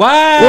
[0.00, 0.40] Wah.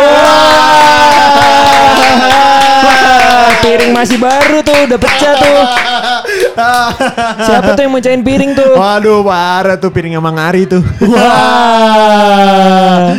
[2.87, 5.59] Wah, piring masih baru tuh, udah pecah tuh.
[7.43, 8.79] Siapa tuh yang mecahin piring tuh?
[8.79, 10.79] Waduh, parah tuh piring emang Ari tuh.
[11.03, 11.27] Wah.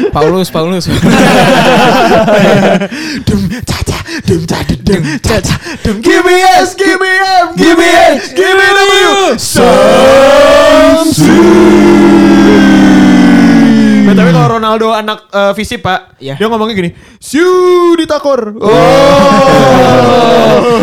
[0.08, 0.88] Paulus, Paulus.
[3.28, 5.54] Dum caca, dum caca, dum caca,
[5.84, 7.12] dum give me S, give me
[7.44, 9.36] M, give me H, give me W.
[9.36, 11.28] Samsu.
[14.12, 16.36] Nah, tapi kalau Ronaldo anak eh, Visip pak, Iya.
[16.36, 17.48] dia ngomongnya gini, siu
[17.94, 18.52] ditakor.
[18.54, 18.70] Oh,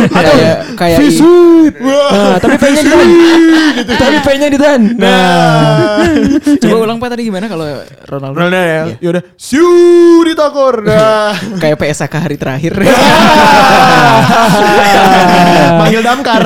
[0.10, 1.74] kayak kayak i- Visip.
[1.80, 3.10] Nah, tapi P-nya ditahan.
[3.88, 4.82] Tapi P-nya ditahan.
[4.96, 6.02] Nah.
[6.62, 7.66] Coba ulang Pak tadi gimana kalau
[8.04, 8.36] Ronaldo?
[8.36, 8.96] Ronaldo ya, Iya.
[9.00, 9.70] yaudah, siu
[10.24, 10.82] ditakor.
[10.90, 11.32] Nah.
[11.58, 12.74] Kayak PSAK hari terakhir.
[15.76, 16.44] Manggil damkar.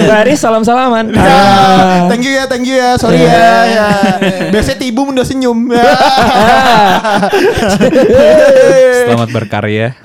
[0.00, 1.10] Baris salam-salaman.
[1.10, 2.06] Ya, Ah.
[2.08, 3.50] thank you ya, thank you ya, sorry ya.
[3.66, 3.88] ya.
[4.68, 5.58] Biasanya tibum udah senyum.
[9.08, 9.96] Selamat berkarya.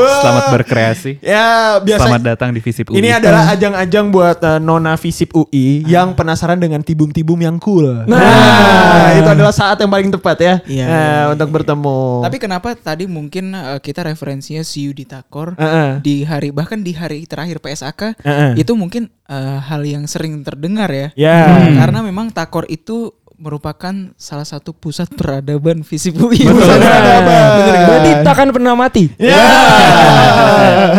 [0.00, 1.20] Selamat berkreasi.
[1.20, 2.08] ya, biasa.
[2.08, 3.04] Selamat datang di Visip UI.
[3.04, 8.08] Ini adalah ajang-ajang buat uh, Nona Visip UI yang penasaran dengan tibum-tibum yang cool.
[8.08, 10.54] Nah, itu adalah saat yang paling tepat ya.
[10.64, 10.86] Iya.
[10.88, 12.24] Nah, untuk bertemu.
[12.24, 16.00] Tapi kenapa tadi mungkin uh, kita referensinya Siu di Takor Heeh.
[16.00, 18.64] di hari bahkan di hari terakhir PSAK Heeh.
[18.64, 21.08] itu mungkin uh, hal yang sering terdengar ya.
[21.16, 21.40] Ya.
[21.48, 21.80] Hmm.
[21.80, 26.46] Karena memang Takor itu merupakan salah satu pusat peradaban Visip UI.
[26.46, 27.42] Pusat peradaban.
[27.58, 27.86] Bener kan?
[27.88, 29.04] Berarti tak akan pernah mati.
[29.18, 29.50] Ya.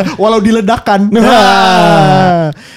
[0.22, 1.08] Walau diledakkan.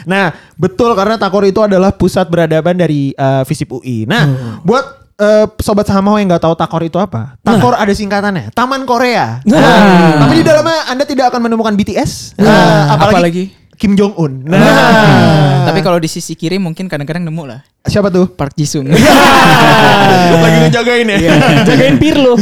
[0.07, 4.07] nah, betul karena Takor itu adalah pusat beradaban dari uh, Visip UI.
[4.07, 7.35] Nah, buat uh, sobat Samau yang nggak tahu Takor itu apa?
[7.43, 9.43] Takor ada singkatannya, Taman Korea.
[9.43, 12.47] Nah, tapi di dalamnya Anda tidak akan menemukan BTS, uh,
[12.95, 13.45] apalagi, Apalagi?
[13.77, 14.33] Kim Jong Un.
[14.49, 18.27] Nah, Tapi kalau di sisi kiri mungkin kadang-kadang nemu lah siapa tuh?
[18.27, 18.91] Park Jisung.
[20.42, 21.19] Lagi ngejagain ya.
[21.64, 22.35] Jagain Pirlo.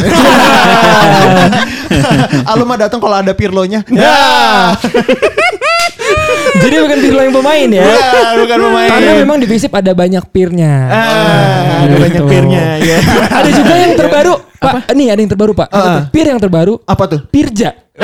[2.50, 3.84] Alum mah datang kalau ada Pirlonya.
[3.92, 4.72] Ya.
[6.54, 7.84] Jadi bukan Pirlo yang pemain ya.
[7.84, 7.98] Ya,
[8.38, 8.88] bukan pemain.
[8.88, 10.72] Karena memang di Visip ada banyak pirnya.
[10.86, 12.30] Ah, ada banyak Gitu.
[12.30, 12.98] pirnya ya.
[13.42, 14.74] ada juga yang terbaru, Pak.
[14.92, 15.68] Nih ada yang terbaru, Pak.
[15.68, 16.00] Apa?
[16.08, 17.20] Pir yang terbaru, Apa tuh?
[17.26, 17.74] Pirja.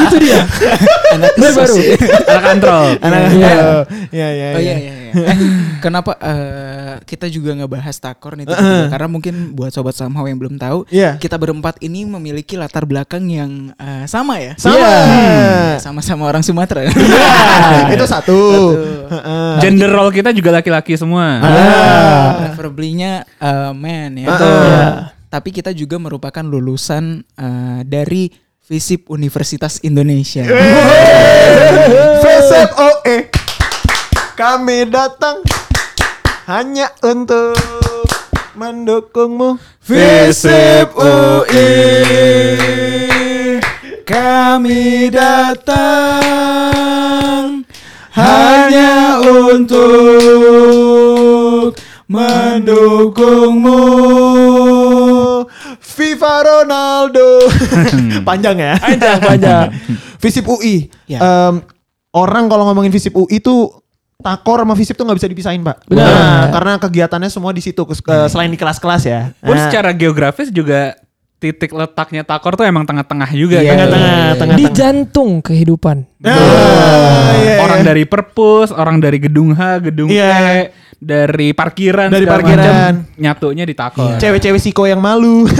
[0.00, 0.46] Itu dia.
[1.10, 1.74] Anak Terbaru.
[2.22, 2.86] anak kontrol.
[3.02, 3.50] Anak Iya.
[4.10, 4.48] ya ya.
[4.54, 4.62] Oh ya.
[4.62, 4.92] iya iya.
[5.10, 5.26] iya.
[5.26, 5.38] Eh,
[5.80, 8.86] kenapa eh, kita juga ngebahas takor nih tiba-tiba?
[8.88, 11.18] Karena mungkin buat sobat somehow yang belum tahu, Iya.
[11.18, 14.54] kita berempat ini memiliki latar belakang yang eh, sama ya.
[14.54, 14.78] Sama.
[14.78, 15.82] Iya.
[15.82, 16.86] Sama-sama orang Sumatera.
[17.06, 18.38] Ya, itu satu.
[18.38, 19.00] Satu.
[19.10, 19.52] Heeh.
[19.64, 21.40] Gender role kita juga laki-laki semua.
[22.46, 24.28] Preferably-nya eh, man ya.
[24.28, 24.60] Betul.
[24.68, 24.86] Ya.
[25.30, 28.30] Tapi kita juga merupakan lulusan eh, dari
[28.70, 30.46] Visip Universitas Indonesia.
[32.22, 33.18] Vesep OE.
[34.38, 35.42] Kami datang
[36.46, 37.58] hanya untuk
[38.54, 39.58] mendukungmu.
[39.82, 41.66] Visip UI
[44.06, 46.39] Kami datang
[48.10, 50.00] Hanya untuk
[52.10, 53.78] Mendukungmu
[55.78, 57.38] Viva Ronaldo.
[58.28, 58.74] panjang ya.
[58.76, 59.66] Panjang, panjang.
[60.22, 60.90] Visip UI.
[61.06, 61.20] Ya.
[61.20, 61.62] Em,
[62.10, 63.70] orang kalau ngomongin Visip UI itu
[64.20, 65.80] Takor sama Visip tuh nggak bisa dipisahin pak.
[65.86, 66.04] Benar.
[66.04, 69.32] Nah, karena kegiatannya semua di situ ke- ke- selain di kelas-kelas ya.
[69.38, 70.92] Pun Nah, secara geografis juga
[71.40, 73.88] titik letaknya Takor tuh emang tengah-tengah juga Iya, kan.
[73.88, 74.56] tengah-tengah, iya, tengah.
[74.56, 76.04] Di jantung kehidupan.
[76.20, 77.86] Ah, iya, Orang iya.
[77.86, 80.28] dari perpus, orang dari gedung H, gedung Iya.
[80.60, 80.68] E,
[81.00, 82.60] dari parkiran, Dari parkiran.
[82.60, 84.20] macam, nyatunya di Takor.
[84.20, 85.48] cewek-cewek siko yang malu.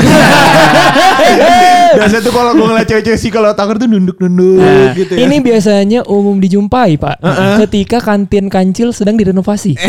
[1.91, 5.25] Biasanya tuh kalau gue ngeliat cewek-cewek siko lewat Takor tuh nunduk-nunduk Nah, gitu ya.
[5.25, 7.17] Ini biasanya umum dijumpai, Pak.
[7.59, 9.81] Ketika kantin kancil sedang direnovasi.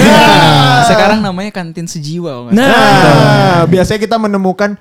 [0.88, 2.72] Sekarang namanya kantin sejiwa kalau nggak Nah.
[2.72, 4.80] Nah, biasanya kita menemukan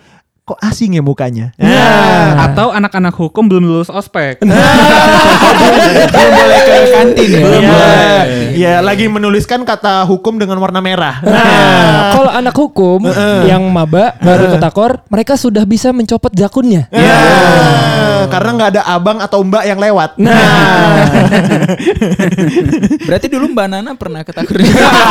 [0.50, 1.54] kok asing ya mukanya.
[1.54, 2.50] Nah.
[2.50, 4.42] Atau anak-anak hukum belum lulus ospek.
[4.42, 8.18] Belum boleh ke kantin ya Iya, boleh.
[8.50, 11.22] Iya, lagi menuliskan kata hukum dengan warna merah.
[11.22, 13.06] Nah, kalau anak hukum
[13.46, 16.90] yang maba baru ke takor, mereka sudah bisa mencopot jakunnya.
[16.90, 20.18] Ya, karena nggak ada abang atau mbak yang lewat.
[20.18, 20.34] Nah,
[23.06, 24.58] Berarti dulu Mbak Nana pernah ke Takor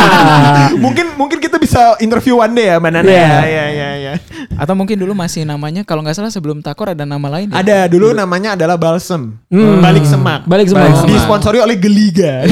[0.83, 3.09] mungkin mungkin kita bisa interview one day ya, Mbak Nana.
[3.09, 3.19] Iya.
[3.19, 4.13] Ya, ya, ya, ya.
[4.59, 7.61] Atau mungkin dulu masih namanya kalau nggak salah sebelum Takor ada nama lain ya?
[7.61, 9.77] Ada dulu namanya adalah balsem, Hmm.
[9.77, 10.41] balik semak.
[10.49, 10.89] balik semua.
[10.89, 11.13] Balik semak.
[11.13, 12.49] Disponsori oleh Geliga.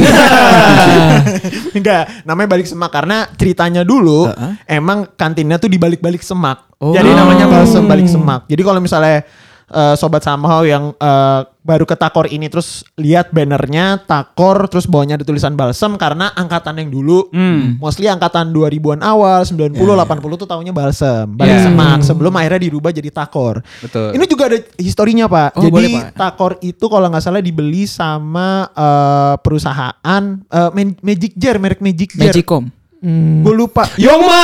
[1.78, 4.30] Enggak, namanya balik semak karena ceritanya dulu
[4.70, 6.70] emang kantinnya tuh di balik-balik semak.
[6.78, 6.94] Oh.
[6.94, 8.46] Jadi namanya balsem balik semak.
[8.46, 9.26] Jadi kalau misalnya
[9.68, 15.16] eh, sobat somehow yang eh, baru ke Takor ini terus lihat bannernya Takor terus bawahnya
[15.16, 17.76] ada tulisan Balsem karena angkatan yang dulu Hmm.
[17.78, 20.00] mostly angkatan 2000-an awal 90 80
[20.38, 21.64] tuh taunya Balsem Balik Ya.
[21.66, 24.16] Semak sebelum akhirnya dirubah jadi Takor Betul.
[24.16, 26.06] ini juga ada historinya Pak Oh, jadi boleh, Pak.
[26.16, 30.24] Takor itu kalau nggak salah dibeli sama eh, perusahaan
[30.70, 32.72] Man- Magic Jar merek Magic Jar Magicom.
[32.98, 33.46] Hmm.
[33.46, 33.86] Gue lupa.
[33.96, 34.44] Yongma.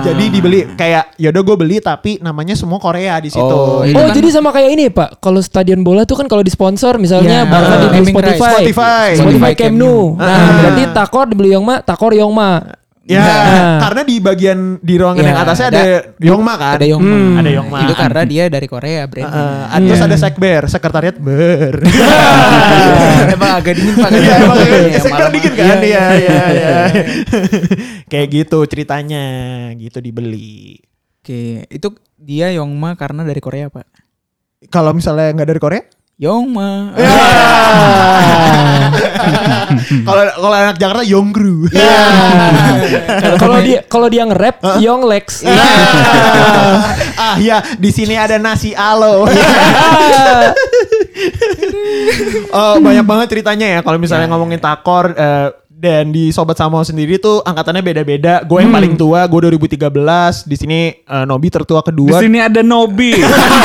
[0.00, 3.42] Jadi dibeli kayak yaudah gue beli tapi namanya semua Korea di situ.
[3.42, 5.20] Oh, Itu Oh kan- jadi sama kayak ini Pak.
[5.20, 8.38] Kalau stadion bola tuh kan kalau di sponsor misalnya Ya, Barca dibeli naming Spotify.
[8.40, 9.08] Spotify.
[9.12, 10.16] Spotify Spotify Camp Nou.
[10.16, 10.52] Nah, Ah.
[10.58, 12.79] berarti Takor dibeli Yongma, Takor Yongma.
[13.10, 13.82] Ya, Nah.
[13.82, 16.74] karena di bagian di ruangan Ya, yang atasnya ada, ada- Yongma kan.
[16.78, 17.10] Ada Yongma.
[17.10, 17.40] Hmm.
[17.42, 17.78] Ada Yongma.
[17.82, 19.26] Itu karena dia dari Korea, brand.
[19.26, 21.74] Eh, ada- terus ada sekber, sekretariat ber.
[23.34, 24.10] emang agak dingin pak.
[24.12, 25.76] Iya, emang Iya, sekber dikit kan?
[25.82, 26.74] Iya, iya, iya.
[28.10, 29.24] Kayak gitu ceritanya,
[29.74, 30.78] gitu dibeli.
[31.18, 33.90] Oke, itu dia Yongma karena dari Korea pak.
[34.68, 35.82] Kalau misalnya nggak dari Korea?
[36.20, 37.00] Yongma.
[37.00, 37.16] Ya.
[40.06, 41.70] Kalau kalau anak Jakarta Yonggru.
[43.38, 45.46] Kalau dia kalau dia nge-rap Yong Lex.
[47.20, 49.24] ah ya di sini ada nasi alo.
[52.58, 55.48] oh, banyak banget ceritanya ya kalau misalnya ngomongin takor eh,
[55.80, 58.44] dan di sobat Samo sendiri tuh angkatannya beda-beda.
[58.44, 59.80] Gue yang paling tua, gue 2013.
[60.44, 62.20] Di sini eh, Nobi tertua Di kedua.
[62.20, 63.16] sini ada Nobi.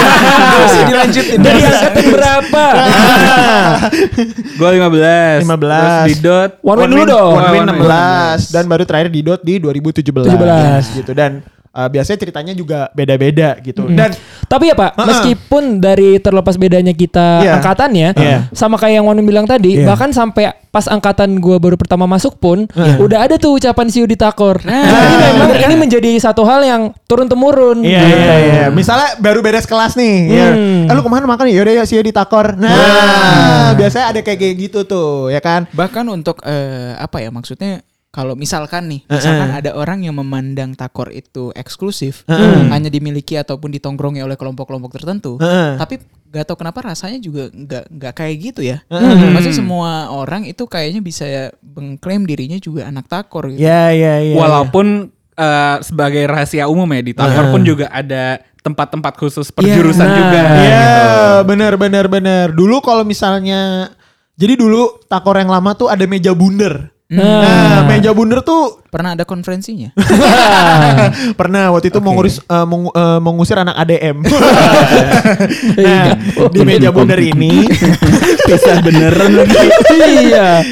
[0.55, 1.39] Masih dilanjutin.
[1.43, 2.63] Dari angkatan berapa?
[4.55, 5.43] Gue 15.
[5.43, 5.43] 15.
[5.43, 6.49] Terus di dot.
[6.63, 7.33] One win dulu dong.
[7.35, 8.39] One win One win.
[8.39, 10.97] 16 dan baru terakhir di dot di 2017 17.
[11.03, 11.43] gitu dan
[11.75, 13.91] eh, biasanya ceritanya juga beda-beda gitu.
[13.91, 14.15] Dan
[14.45, 15.03] Tapi ya Pak, Ha-ha.
[15.03, 17.51] meskipun dari terlepas bedanya kita Iya.
[17.59, 18.39] angkatannya, Iya.
[18.53, 19.89] sama kayak yang Wanu bilang tadi, Iya.
[19.89, 22.99] bahkan sampai pas angkatan gua baru pertama masuk pun, Iya.
[22.99, 24.59] udah ada tuh ucapan siu di takor.
[24.59, 27.79] Jadi memang ini menjadi satu hal yang turun temurun.
[27.79, 28.65] Iya iya iya.
[28.67, 30.15] Misalnya baru beres kelas nih.
[30.27, 30.47] Ya.
[30.51, 30.91] Hmm.
[30.91, 31.63] Eh lu ke mana makan ya?
[31.63, 32.59] Yaudah ya sih di takor.
[32.59, 35.63] Nah, biasanya ada kayak gitu tuh, ya kan?
[35.71, 37.79] Bahkan untuk eh, apa ya maksudnya
[38.11, 42.23] kalau misalkan nih, misalkan ada orang yang memandang takor itu eksklusif,
[42.71, 45.75] hanya dimiliki ataupun ditongkrongi oleh kelompok-kelompok tertentu, Heeh.
[45.75, 45.99] tapi
[46.35, 48.83] gak tahu kenapa rasanya juga nggak nggak kayak gitu ya.
[48.91, 49.31] Hmm.
[49.31, 53.63] Maksudnya semua orang itu kayaknya bisa mengklaim dirinya juga anak takor gitu.
[53.63, 54.35] Ya ya ya.
[54.35, 60.17] Walaupun eh, sebagai rahasia umum ya di Takor pun juga ada tempat-tempat khusus perjurusan Nah.
[60.17, 60.39] juga.
[60.41, 61.47] Iya, gitu.
[61.53, 62.45] benar benar benar.
[62.49, 63.93] Dulu kalau misalnya
[64.35, 66.94] jadi dulu takor yang lama tuh ada meja bundar.
[67.05, 69.93] Nah, meja bundar tuh Pernah ada konferensinya?
[71.39, 74.23] pernah waktu itu menguris eh, mengu- eh, mengusir anak ADM.
[75.85, 76.17] nah,
[76.49, 77.69] di meja bundar ini
[78.49, 79.57] Bisa beneran lagi.
[80.23, 80.65] iya.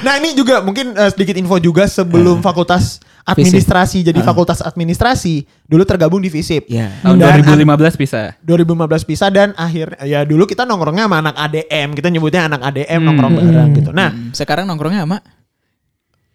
[0.00, 5.82] Nah ini juga mungkin eh, sedikit info juga sebelum fakultas administrasi jadi fakultas administrasi dulu
[5.82, 6.70] tergabung di FISIP.
[6.70, 7.02] Iya.
[7.02, 8.34] Tahun Dan 2015 bisa.
[8.42, 13.00] 2015 pisah dan akhir ya dulu kita nongkrongnya sama anak ADM kita nyebutnya anak ADM
[13.02, 13.90] nongkrong bareng gitu.
[13.90, 15.18] Nah Hmm, Sekarang nongkrongnya sama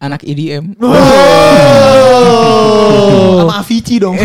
[0.00, 0.76] anak EDM.
[0.80, 0.94] Oh.
[3.42, 4.16] sama Avicii dong.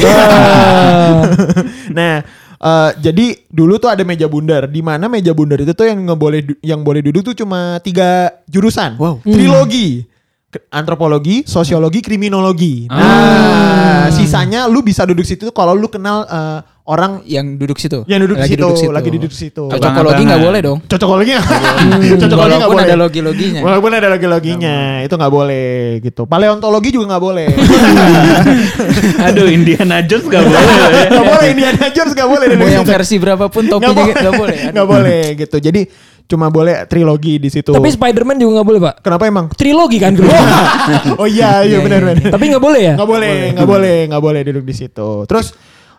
[1.97, 2.23] nah
[2.59, 6.41] eh, jadi dulu tuh ada meja bundar di mana meja bundar itu tuh yang boleh
[6.63, 8.97] yang boleh duduk tuh cuma tiga jurusan.
[9.00, 9.23] Wow.
[9.23, 10.06] Trilogi.
[10.68, 12.83] Antropologi, sosiologi, kriminologi.
[12.91, 13.00] Ah.
[13.00, 18.00] Nah, sisanya lu bisa duduk situ kalau lu kenal eh, orang Yang duduk situ.
[18.06, 19.63] yang duduk Lagi di situ, lagi duduk situ.
[19.68, 20.78] Cocokologi nggak boleh dong.
[20.83, 21.48] Cocokologi nggak?
[22.17, 22.86] Cocokologi nggak boleh.
[22.86, 23.62] ada logi-loginya.
[23.62, 26.25] Walaupun ada logi-loginya, itu nggak boleh gitu.
[26.25, 27.48] Paleontologi juga nggak boleh.
[29.27, 30.62] Aduh Indiana Jones gak boleh.
[31.12, 32.46] Nggak boleh Indiana Jones nggak boleh.
[32.48, 32.94] Mau duduk yang situ.
[32.94, 34.15] versi berapapun Nggak topinya boleh.
[34.15, 34.58] nggak boleh.
[34.72, 35.58] Nggak boleh gitu.
[35.60, 35.82] Jadi
[36.25, 37.70] cuma boleh trilogi di situ.
[37.70, 38.96] Tapi Spider-Man juga nggak boleh Pak.
[39.01, 39.46] Kenapa emang?
[39.51, 40.29] Trilogi kan dulu.
[41.13, 42.32] oh iya iya Iya, benar iya, benar.
[42.32, 42.94] Tapi nggak boleh ya?
[42.96, 45.10] Nggak boleh, nggak boleh, nggak boleh duduk di situ.
[45.27, 45.48] Terus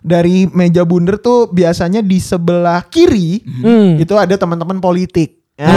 [0.02, 3.96] dari meja bundar tuh biasanya di sebelah kiri Hmm.
[3.96, 5.38] itu ada teman-teman politik.
[5.54, 5.74] Ah, Ah,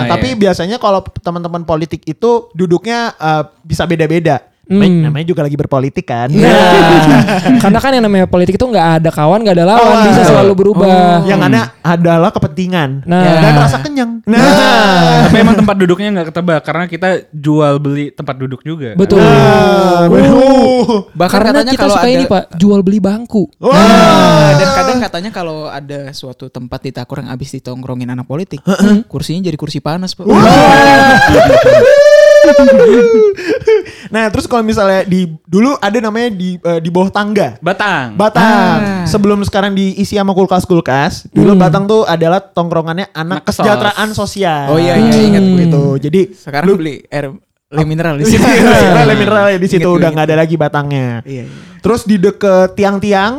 [0.00, 0.08] iya.
[0.08, 4.40] tapi biasanya kalau teman-teman politik itu duduknya eh, bisa beda-beda.
[4.64, 5.04] Hmm.
[5.04, 6.32] Namanya juga lagi berpolitik kan.
[6.32, 7.20] Nah,
[7.62, 10.28] karena kan yang namanya politik itu nggak ada kawan, nggak ada lawan, Oh, bisa oh.
[10.32, 11.20] selalu berubah.
[11.28, 13.24] Yang ada adalah kepentingan Nah.
[13.44, 14.24] dan rasa kenyang.
[14.24, 18.96] Nah, Tapi emang tempat duduknya nggak ketebak karena kita jual beli tempat duduk juga.
[18.96, 19.20] Betul.
[19.20, 21.12] Nah, betul.
[21.12, 23.44] Bahkan Karena katanya kita kalau suka ada ini Pak, jual beli bangku.
[23.60, 23.76] Wah.
[23.76, 28.64] Ah, dan kadang katanya kalau ada suatu tempat di Takor yang abis ditongkrongin anak politik,
[29.10, 30.24] kursinya jadi kursi panas, Pak.
[34.14, 37.56] nah, terus kalau misalnya di dulu ada namanya di eh, di bawah tangga.
[37.58, 38.14] Batang.
[38.18, 38.78] Batang.
[38.80, 39.06] Ah.
[39.08, 43.64] Sebelum sekarang diisi sama kulkas-kulkas, dulu Batang tuh adalah tongkrongannya anak kesos.
[43.64, 44.72] kesejahteraan sosial.
[44.72, 45.58] Oh iya, iya, ingat gue.
[45.66, 45.84] gitu.
[45.98, 47.32] Jadi Sekarang beli air
[47.74, 48.38] le mineral di situ.
[48.44, 51.08] situ mineral di situ Ingat udah ingat nggak ada lagi batangnya.
[51.26, 51.73] Iya, iya.
[51.84, 53.32] Terus di deket tiang-tiang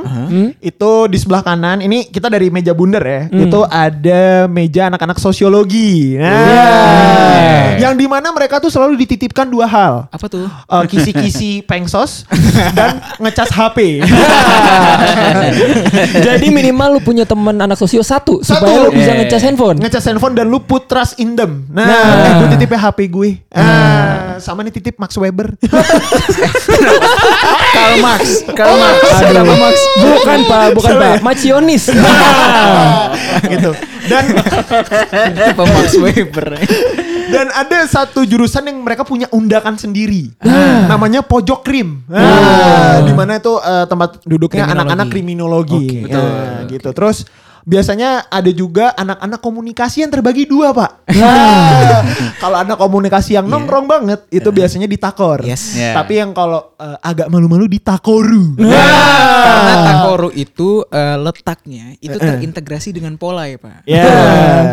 [0.61, 1.81] itu di sebelah kanan.
[1.81, 3.25] Ini kita dari meja bundar ya.
[3.27, 6.13] Itu ada meja anak-anak sosiologi.
[6.15, 9.93] Nah, yang di mana mereka tuh selalu dititipkan dua hal.
[10.07, 10.45] Apa tuh?
[10.45, 12.23] Eh, kisi-kisi pengsos
[12.71, 14.05] dan ngecas HP.
[16.21, 18.61] Jadi minimal lu punya teman anak sosio satu, Satu.
[18.61, 19.17] supaya lu bisa Yeah.
[19.21, 19.75] ngecas handphone.
[19.79, 21.65] ngecas handphone dan lu put trust in them.
[21.67, 22.21] Nah, Nah.
[22.21, 23.29] eh, gue titipnya HP gue.
[23.49, 25.55] Ah, sama nih titip Max Weber.
[27.71, 28.34] Karl Marx.
[28.43, 28.99] Karl Marx.
[29.21, 29.77] Kenapa Marx?
[29.95, 31.15] Bukan pak, bukan pak?
[31.23, 31.83] Macionis.
[33.53, 33.71] gitu.
[34.05, 34.23] Dan
[35.35, 36.47] Kenapa Max Weber?
[37.25, 40.31] dan ada satu jurusan yang mereka punya undakan sendiri.
[40.39, 40.85] Ah.
[40.87, 42.05] Namanya pojok krim.
[42.07, 45.85] Ah, di mana itu eh, tempat duduknya anak-anak kriminologi.
[45.89, 46.21] Oke, betul.
[46.21, 46.89] Ya, gitu.
[46.93, 47.17] Terus
[47.65, 51.09] biasanya ada juga anak-anak komunikasi yang terbagi dua, Pak.
[51.17, 51.33] Nah.
[51.35, 52.01] Ah,
[52.37, 55.41] kalau anak komunikasi yang nongkrong banget itu biasanya ditakor.
[55.41, 55.73] Yes.
[55.73, 55.97] Yeah.
[55.97, 58.55] Tapi yang kalau eh, agak malu-malu ditakoru.
[58.61, 59.83] Karena Ah.
[59.85, 63.83] Takoru itu eh, letaknya itu terintegrasi dengan pola ya pak.
[63.89, 64.05] Ya.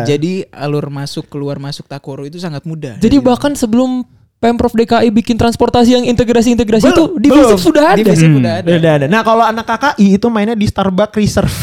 [0.05, 3.01] Jadi alur masuk keluar masuk Takoru itu sangat mudah.
[3.01, 4.05] Jadi bahkan sebelum
[4.43, 7.55] Pemprov DKI bikin transportasi yang integrasi-integrasi itu di belum.
[7.55, 8.03] sudah ada.
[8.03, 8.69] di udah ada.
[8.75, 9.05] Udah ada.
[9.07, 11.55] Nah kalau anak KKI itu mainnya di Starbucks Reserve.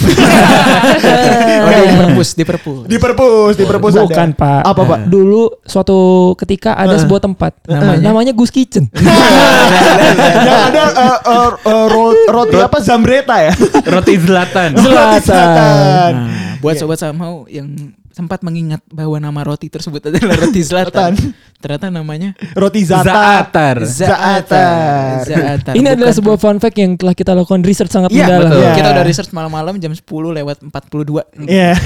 [1.60, 2.84] Oh, di perpus, di perpus.
[2.88, 4.08] di perpus, di perpus ada.
[4.08, 4.62] Bukan pak.
[4.64, 4.98] Apa pak?
[5.06, 8.88] Dulu suatu ketika ada sebuah tempat namanya namanya Gus Kitchen.
[10.48, 13.52] yang ada eh, eh, eh, ro- roti apa Zambreta ya?
[13.86, 14.70] Roti Zlatan.
[14.76, 16.12] Roti Selatan.
[16.16, 17.68] Nah, buat sobat Samau yang
[18.10, 21.14] sempat mengingat bahwa nama roti tersebut adalah roti selatan.
[21.60, 22.80] Ternyata namanya Roti.
[22.80, 23.84] Zaatar.
[23.84, 25.28] Zaatar.
[25.28, 25.74] Zaatar.
[25.76, 28.48] Ini adalah Bukan- sebuah fun fact yang telah kita lakukan research sangat Iya mendalam.
[28.48, 28.60] betul.
[28.60, 28.72] Iya.
[28.72, 30.00] Kita udah research malam-malam jam 10
[30.32, 31.20] lewat 42.
[31.44, 31.76] Iya.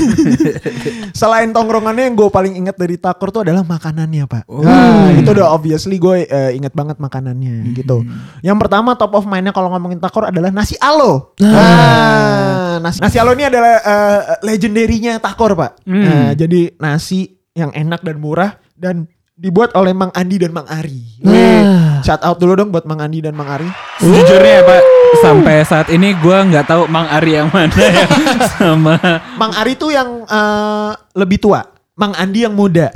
[1.19, 4.47] Selain tongkrongannya yang gue paling ingat dari Takur tuh adalah makanannya pak.
[4.47, 8.07] Nah, itu udah obviously gue eh, inget banget makanannya gitu.
[8.41, 11.35] Yang pertama top of mindnya kalau ngomongin Takur adalah nasi alo.
[11.43, 15.83] Nah, nasi, nasi alo ini adalah eh, legendarinya Takur pak.
[15.85, 21.23] Nah, jadi nasi yang enak dan murah dan dibuat oleh Mang Andi dan Mang Ari.
[21.27, 22.03] Nah.
[22.07, 23.67] Shout out dulu dong buat Mang Andi dan Mang Ari.
[23.99, 24.83] Sejujurnya ya Pak,
[25.23, 28.11] sampai saat ini gue nggak tahu Mang Ari yang mana yang
[28.55, 28.95] sama
[29.35, 31.67] Mang Ari tuh yang eh, lebih tua.
[31.99, 32.91] Mang Andi yang muda.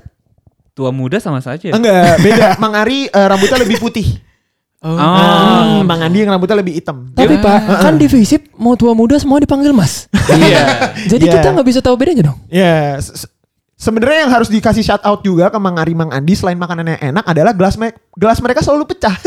[0.79, 1.75] tua muda sama saja.
[1.75, 2.55] Enggak, beda.
[2.63, 4.23] Mang Ari eh, rambutnya lebih putih.
[4.79, 4.95] Oh.
[4.95, 7.11] Ah, Mang Andi yang rambutnya lebih hitam.
[7.11, 10.07] Tapi pak, kan di FISIP mau tua muda semua dipanggil mas.
[10.31, 10.65] Iya.
[11.11, 11.35] Jadi Iya.
[11.35, 12.39] kita nggak bisa tahu bedanya dong.
[12.47, 13.31] Ya, se- se-
[13.75, 17.27] sebenarnya yang harus dikasih shout out juga ke Mang Ari Mang Andi selain makanannya enak
[17.27, 19.19] adalah gelas me- gelas mereka selalu pecah.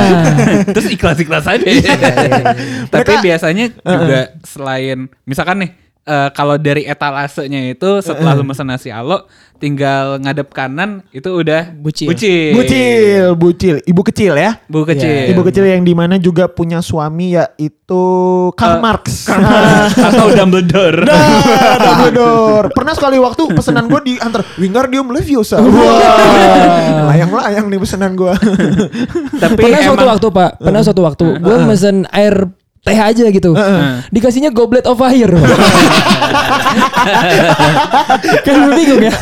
[0.76, 1.64] Terus ikhlas-ikhlas aja.
[1.64, 5.70] Tapi Mereka- biasanya juga selain misalkan nih
[6.04, 11.70] eh, kalau dari etalasenya itu setelah lu mesen nasi alo tinggal ngadep kanan itu udah
[11.78, 12.10] Bucil.
[12.10, 12.50] Bucil.
[12.50, 14.58] bucil, bucil, ibu kecil ya.
[14.66, 15.30] Bu kecil.
[15.30, 18.02] Ibu kecil yang di mana juga punya suami yaitu
[18.58, 19.30] Karl Eh, Marx.
[19.30, 21.06] Karl Marx atau Dumbledore.
[21.06, 22.74] Nah, Dumbledore.
[22.74, 25.62] Pernah sekali waktu pesanan gue diantar Wingardium Leviosa.
[25.62, 28.34] Wah, layang-layang nih pesanan gue.
[29.38, 32.50] Tapi pernah suatu emang waktu pak, pernah suatu waktu gue mesen air
[32.82, 33.54] teh aja gitu,
[34.10, 35.30] dikasihnya goblet of fire.
[38.42, 39.14] Kan lu bingung ya.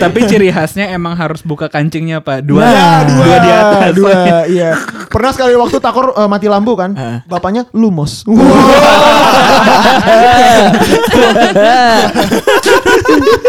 [0.00, 2.40] tapi ciri khasnya emang harus buka kancingnya Pak.
[2.40, 3.92] Dua, Ya, dua, dua di atas.
[3.92, 4.12] Dua,
[4.48, 4.80] iya.
[5.12, 6.96] Pernah sekali waktu takor eh, mati lampu kan.
[7.28, 8.24] Bapaknya lumos.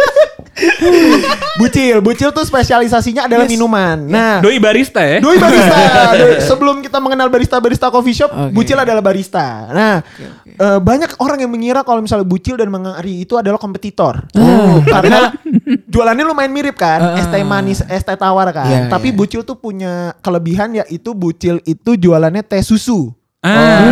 [1.63, 3.98] bucil, bucil tuh spesialisasinya adalah minuman.
[4.03, 5.24] Nah, Doi barista ya.
[5.24, 5.75] Doi barista.
[6.20, 8.51] Doi- sebelum kita mengenal barista-barista coffee shop, Oke.
[8.51, 9.72] Bucil adalah barista.
[9.72, 9.96] Nah,
[10.43, 14.27] eh, banyak orang yang mengira kalau misalnya Bucil dan Mang Ari itu adalah kompetitor.
[14.36, 15.32] Oh, karena
[15.93, 18.67] jualannya lumayan mirip kan, es teh manis, es teh tawar kan.
[18.67, 19.17] Iya, Tapi iya.
[19.17, 23.15] Bucil tuh punya kelebihan yaitu Bucil itu jualannya teh susu.
[23.43, 23.83] Ah.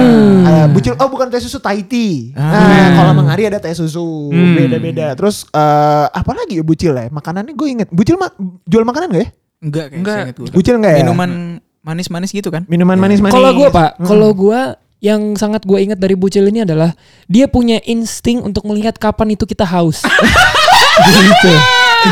[0.42, 2.32] Eh, bucil oh bukan teh susu Thai tea.
[2.34, 2.56] Ah.
[2.64, 4.32] Nah, kalau Mang Ari ada teh susu.
[4.32, 4.56] Hmm.
[4.56, 5.12] Beda-beda.
[5.14, 7.12] Terus eh apa lagi ya Bucil ya?
[7.12, 7.88] Makanannya gue inget.
[7.92, 8.32] Bucil ma-
[8.64, 9.30] jual makanan gak ya?
[9.60, 10.24] Enggak kayak Enggak.
[10.50, 11.00] Bucil enggak ya?
[11.04, 11.32] Minuman
[11.84, 12.64] manis-manis gitu kan?
[12.66, 13.36] Minuman manis-manis.
[13.36, 14.60] Kalau gue pak, kalau gue
[15.02, 16.96] yang sangat gue ingat dari Bucil ini adalah
[17.28, 20.00] dia punya insting untuk melihat kapan itu kita haus.
[21.12, 21.54] gitu.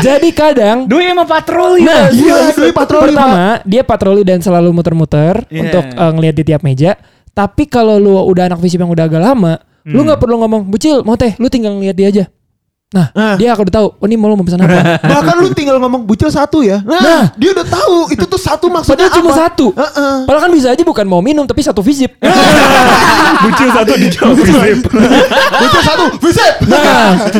[0.02, 1.82] Jadi kadang Doi emang patroli.
[1.82, 2.10] Nah.
[2.10, 5.60] Iya, Doi patroli, Pertama, dia patroli dan selalu muter-muter Iya.
[5.66, 6.94] untuk eh, ngelihat di tiap meja.
[7.30, 11.00] Tapi kalau lu udah anak fisip yang udah agak lama, lu nggak perlu ngomong, "Bucil,
[11.02, 12.24] mau teh?" Lu tinggal ngeliat dia aja.
[12.90, 13.38] Nah, Ah.
[13.38, 16.02] dia akan udah tahu, "Oh, ini mau lu mau pesan apa?" Bahkan lu tinggal ngomong
[16.02, 16.82] bucil satu ya.
[16.82, 19.40] Nah, dia udah tahu itu tuh satu maksudnya Padahal cuma apa.
[19.46, 19.66] satu.
[19.70, 20.14] Heeh.
[20.26, 22.10] Padahal kan bisa aja bukan mau minum tapi satu visip.
[23.40, 24.78] Bucil satu dijawab visip.
[25.54, 26.54] bucil satu, visip.
[26.66, 27.30] Nah,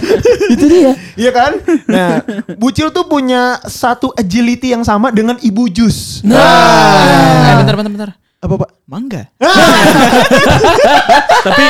[0.48, 0.92] itu dia.
[1.12, 1.52] Iya kan?
[1.84, 2.22] Nah,
[2.54, 6.22] bucil tuh punya satu agility yang sama dengan ibu jus.
[6.24, 6.30] Eh,
[7.58, 8.10] bentar, bentar, bentar.
[8.40, 8.70] Apa pak?
[8.88, 9.28] Mangga.
[11.46, 11.64] Tapi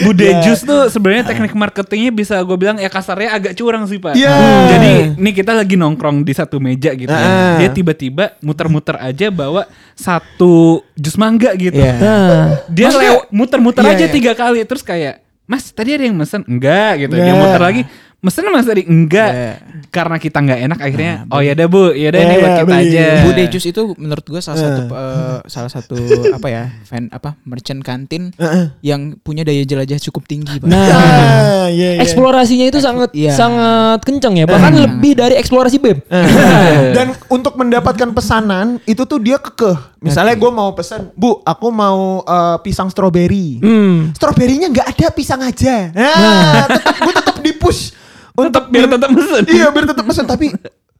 [0.00, 4.14] Bude Jus tuh sebenarnya teknik marketingnya bisa gue bilang ya kasarnya agak curang sih pak.
[4.14, 4.32] Iya.
[4.70, 7.10] Jadi ini kita lagi nongkrong di satu meja gitu.
[7.10, 7.58] Ah.
[7.58, 7.66] ya.
[7.66, 11.76] Dia tiba-tiba muter-muter aja bawa satu jus mangga gitu.
[11.76, 11.94] Iya.
[11.98, 14.14] Nah, Dia Maksudnya- lew- muter-muter Iya, aja iya.
[14.14, 17.14] tiga kali terus kayak Mas tadi ada yang mesen enggak gitu.
[17.18, 17.42] Dia Enggak.
[17.44, 17.82] muter lagi
[18.24, 19.30] mesen mas tadi enggak.
[19.30, 19.52] Iya.
[19.92, 22.64] Karena kita nggak enak akhirnya oh ya udah Bu, ya udah ini Iya, buat kita
[22.64, 22.80] beli.
[22.88, 23.06] aja.
[23.22, 25.94] Bude Jus itu menurut gue salah satu eh, salah satu
[26.40, 28.32] apa ya fan apa merchant kantin
[28.80, 30.66] yang punya daya jelajah cukup tinggi pak.
[30.66, 32.00] nah Ah, iya, iya.
[32.00, 33.30] eksplorasinya itu sangat iya.
[33.30, 34.44] sangat kenceng ya.
[34.44, 35.98] Bahkan lebih dari eksplorasi BEM.
[36.96, 40.00] Dan untuk mendapatkan pesanan itu tuh dia kekeh.
[40.00, 43.60] Misalnya gue mau pesan, Bu, aku mau eh, pisang stroberi.
[43.60, 44.12] Hmm.
[44.12, 45.88] Stroberinya nggak ada, pisang aja.
[45.90, 47.82] Nah, tetap gue tetap di push
[48.34, 49.42] Tetap biar tetap mesen.
[49.46, 50.50] Iya, biar tetap pesan tapi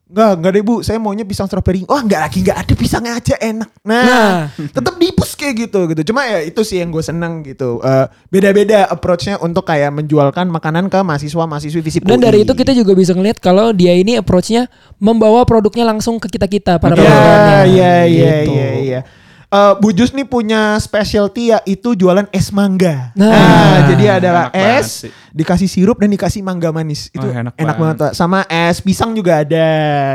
[0.05, 1.81] Enggak, enggak deh bu, saya maunya pisang stroberi.
[1.83, 3.67] Wah enggak lagi, enggak ada pisangnya aja enak.
[3.81, 4.37] Nah, Nah.
[4.53, 6.13] tetap dipus kayak gitu gitu.
[6.13, 7.81] Cuma ya itu sih yang gue seneng gitu.
[7.81, 12.93] Eh, beda-beda approach-nya untuk kayak menjualkan makanan ke mahasiswa-mahasiswi visip Dan dari itu kita juga
[12.93, 17.59] bisa ngeliat kalau dia ini approach-nya membawa produknya langsung ke kita-kita para Ya, pelanggannya.
[17.65, 18.51] iya, iya, Gitu.
[18.53, 18.99] iya, iya.
[19.45, 23.13] Eh, Bu Jus nih punya specialty yaitu jualan es mangga.
[23.13, 23.29] Nah.
[23.29, 25.11] Nah, jadi adalah Enak es sih.
[25.31, 27.07] dikasih sirup dan dikasih mangga manis.
[27.09, 27.97] Itu Oh, enak, enak banget.
[28.01, 28.13] banget.
[28.13, 29.69] Sama es pisang juga ada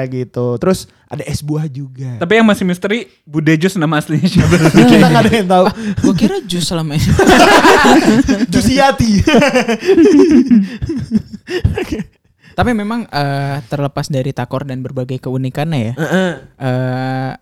[0.06, 0.56] gitu.
[0.56, 2.18] Terus ada es buah juga.
[2.18, 4.54] Tapi yang masih misteri Bude Jus nama aslinya siapa?
[4.90, 5.64] Kita nggak ada yang tahu.
[6.00, 7.06] Gue kira jus selama ini.
[8.52, 9.10] Jusiati.
[12.50, 15.92] Tapi memang eh, terlepas dari takor dan berbagai keunikannya ya.
[16.58, 17.32] eh,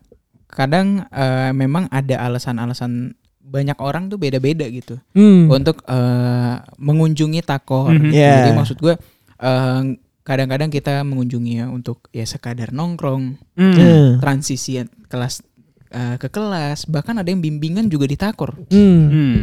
[0.59, 5.47] kadang eh, memang ada alasan-alasan banyak orang tuh beda-beda gitu Hmm.
[5.49, 7.95] untuk eh, mengunjungi takor.
[7.95, 8.11] Mhm.
[8.11, 8.43] Yeah.
[8.43, 8.99] Jadi maksud gue
[9.39, 9.83] eh,
[10.27, 14.19] kadang-kadang kita mengunjungi ya untuk ya sekadar nongkrong, Hmm.
[14.19, 15.47] transisi kelas
[15.89, 18.59] eh, ke kelas, bahkan ada yang bimbingan juga di takor.
[18.69, 19.01] Hmm.
[19.09, 19.39] Hmm.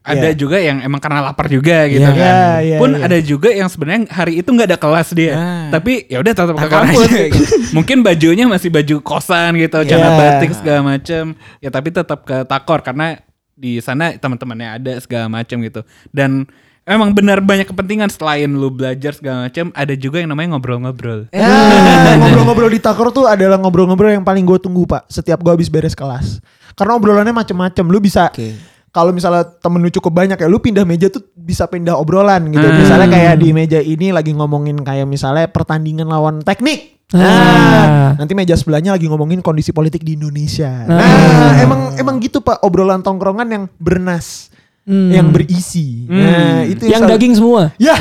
[0.00, 0.36] Ada Iya.
[0.36, 2.16] juga yang emang karena lapar juga gitu Iya, kan.
[2.16, 3.04] iya, iya, Pun iya.
[3.04, 5.32] ada juga yang sebenarnya hari itu nggak ada kelas dia.
[5.36, 5.68] Ah.
[5.76, 7.04] Tapi ya udah tetap ke kampus.
[7.04, 7.54] aja gitu.
[7.76, 10.16] Mungkin bajunya masih baju kosan gitu, celana Iya.
[10.16, 11.36] batik segala macem.
[11.60, 13.20] Ya tapi tetap ke takor karena
[13.52, 15.84] di sana teman-temannya ada segala macem gitu.
[16.08, 16.48] Dan
[16.88, 21.28] emang benar banyak kepentingan selain lu belajar segala macem, ada juga yang namanya ngobrol-ngobrol.
[21.28, 21.44] Ya,
[22.18, 25.04] ngobrol-ngobrol di Takor tuh adalah ngobrol-ngobrol yang paling gue tunggu pak.
[25.12, 26.40] Setiap gue habis beres kelas.
[26.72, 27.84] Karena obrolannya macem-macem.
[27.84, 28.56] Lu bisa Oke.
[28.90, 32.66] Kalau misalnya temen lu cukup banyak ya lu pindah meja tuh bisa pindah obrolan gitu.
[32.66, 32.78] Hmm.
[32.78, 36.98] Misalnya kayak di meja ini lagi ngomongin kayak misalnya pertandingan lawan teknik.
[37.10, 38.10] Nah, Ah.
[38.14, 40.86] nanti meja sebelahnya lagi ngomongin kondisi politik di Indonesia.
[40.86, 40.98] Nah.
[41.02, 45.12] Nah, emang emang gitu Pak obrolan tongkrongan yang bernas, Hmm.
[45.12, 46.08] yang berisi.
[46.08, 47.62] Nah, itu yang selalu- daging semua.
[47.78, 47.94] Ya,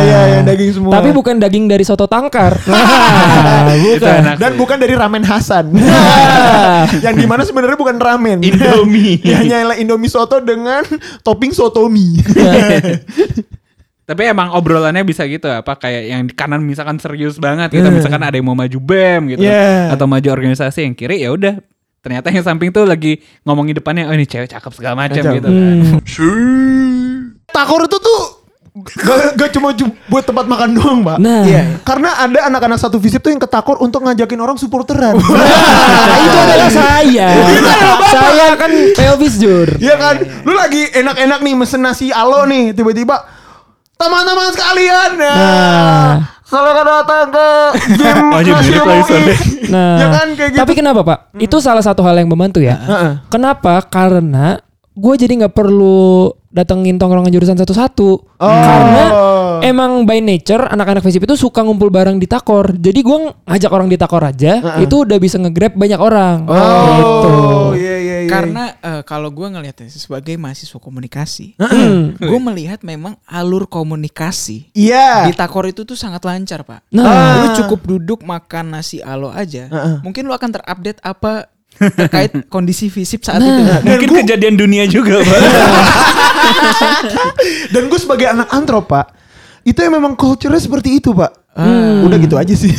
[0.00, 0.92] ya, yang daging semua.
[0.94, 2.54] Tapi bukan daging dari soto tangkar.
[3.64, 4.36] Nah, Itu bukan.
[4.36, 5.72] dan bukan dari ramen Hasan.
[7.06, 8.38] yang di mana sebenarnya bukan ramen.
[8.40, 9.18] Indomie.
[9.20, 10.84] ya, hanya Indomie soto dengan
[11.22, 12.20] topping sotomi.
[14.04, 18.20] Tapi emang obrolannya bisa gitu apa kayak yang di kanan misalkan serius banget gitu misalkan
[18.20, 19.88] ada yang mau maju BEM gitu Yeah.
[19.88, 21.56] atau maju organisasi yang kiri ya udah
[22.04, 23.16] ternyata yang samping tuh lagi
[23.48, 25.48] ngomongin depannya oh ini cewek cakep segala macam gitu.
[25.48, 27.40] Hmm.
[27.48, 28.20] Takor itu tuh
[28.84, 29.72] gak, gak cuma
[30.12, 31.16] buat tempat makan doang, Pak.
[31.16, 31.48] Nah.
[31.48, 31.80] Iya.
[31.80, 35.16] Karena ada anak-anak satu visip tuh yang ke Takor untuk ngajakin orang supporteran.
[35.16, 37.28] Nah, itu adalah saya.
[38.12, 39.68] saya kan PO Visjur.
[39.80, 40.16] Iya kan?
[40.44, 43.22] Lu lagi enak-enak nih mesen nasi alo nih, tiba-tiba
[43.96, 45.34] teman-teman sekalian ya.
[45.38, 46.33] Nah.
[46.44, 47.46] Selamat datang ke
[47.94, 49.08] game jadi nasi mirip lagi MUI.
[49.08, 49.36] soalnya.
[49.66, 50.60] Nah, Ya kan, kayak gitu.
[50.60, 51.18] tapi kenapa Pak?
[51.36, 52.76] Itu salah satu hal yang membantu ya.
[52.76, 53.12] Heeh.
[53.26, 53.80] Kenapa?
[53.82, 54.60] Karena
[54.92, 58.10] gue jadi nggak perlu datengin tongkrongan jurusan satu-satu.
[58.38, 58.46] Oh.
[58.46, 59.04] Karena
[59.60, 62.70] emang by nature anak-anak FISIP itu suka ngumpul bareng di takor.
[62.70, 66.44] Jadi gue ngajak orang di takor aja, itu udah bisa nge-grab banyak orang.
[66.44, 66.54] Oh,
[66.94, 67.32] Gitu.
[67.80, 67.93] iya
[68.24, 68.32] iya iya.
[68.32, 71.54] Karena eh, kalau gue ngelihatnya sebagai mahasiswa komunikasi,
[72.16, 75.24] gue melihat memang alur komunikasi iya.
[75.24, 76.82] di takor itu tuh sangat lancar pak.
[76.88, 77.44] Nah.
[77.44, 79.94] lu cukup duduk makan nasi alo aja, Heeh.
[80.00, 83.46] mungkin lu akan terupdate apa terkait kondisi visip saat Nah.
[83.46, 83.60] itu.
[83.84, 85.38] Mungkin gua- kejadian dunia juga, Pak.
[87.72, 89.06] Dan gue sebagai anak antrop, Pak,
[89.62, 91.43] itu yang memang culture-nya seperti itu, Pak.
[91.54, 92.02] Hmm.
[92.02, 92.74] Udah gitu aja sih.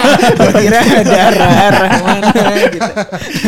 [0.56, 0.80] Kira
[2.00, 2.32] mana
[2.66, 2.90] gitu.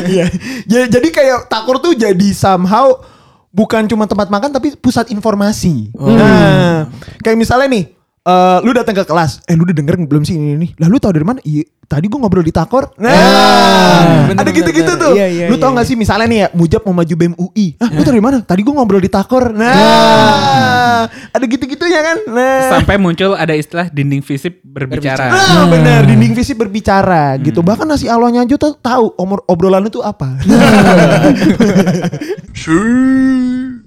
[0.06, 0.26] Iya.
[0.68, 3.00] Ja- Jadi kayak Takor tuh jadi somehow
[3.48, 5.88] bukan cuma tempat makan tapi pusat informasi.
[5.96, 6.12] Oh.
[6.12, 7.95] Nah, kayak misalnya nih
[8.26, 10.68] eh, lu datang ke kelas, eh lu udah denger belum sih ini ini?
[10.82, 11.38] Lah lu tau dari mana?
[11.46, 12.90] Iya, tadi gua ngobrol di Takor.
[12.98, 15.14] Nah, bener, ada gitu-gitu tuh.
[15.14, 17.78] Iya, iya, lu tau iya, gak sih misalnya nih ya, Mujab mau maju BEM UI.
[17.78, 18.42] Ah, lu tau dari mana?
[18.42, 19.54] Tadi gua ngobrol di Takor.
[19.54, 22.16] Nah, ada gitu-gitunya kan?
[22.26, 22.76] Nah.
[22.76, 25.30] Sampai muncul ada istilah dinding visip berbicara.
[25.30, 27.62] Ah, bener dinding visi berbicara gitu.
[27.62, 27.68] Hmm.
[27.70, 30.36] Bahkan nasi alonnya aja tuh tahu omor obrolan itu apa.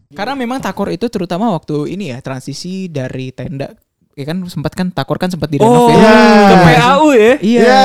[0.10, 3.72] Karena memang takor itu terutama waktu ini ya transisi dari tenda
[4.20, 6.12] ya kan sempat kan takor kan sempat Oh, direnov ya.
[6.44, 7.34] ke PAU ya?
[7.40, 7.62] Iya.
[7.64, 7.84] Iya.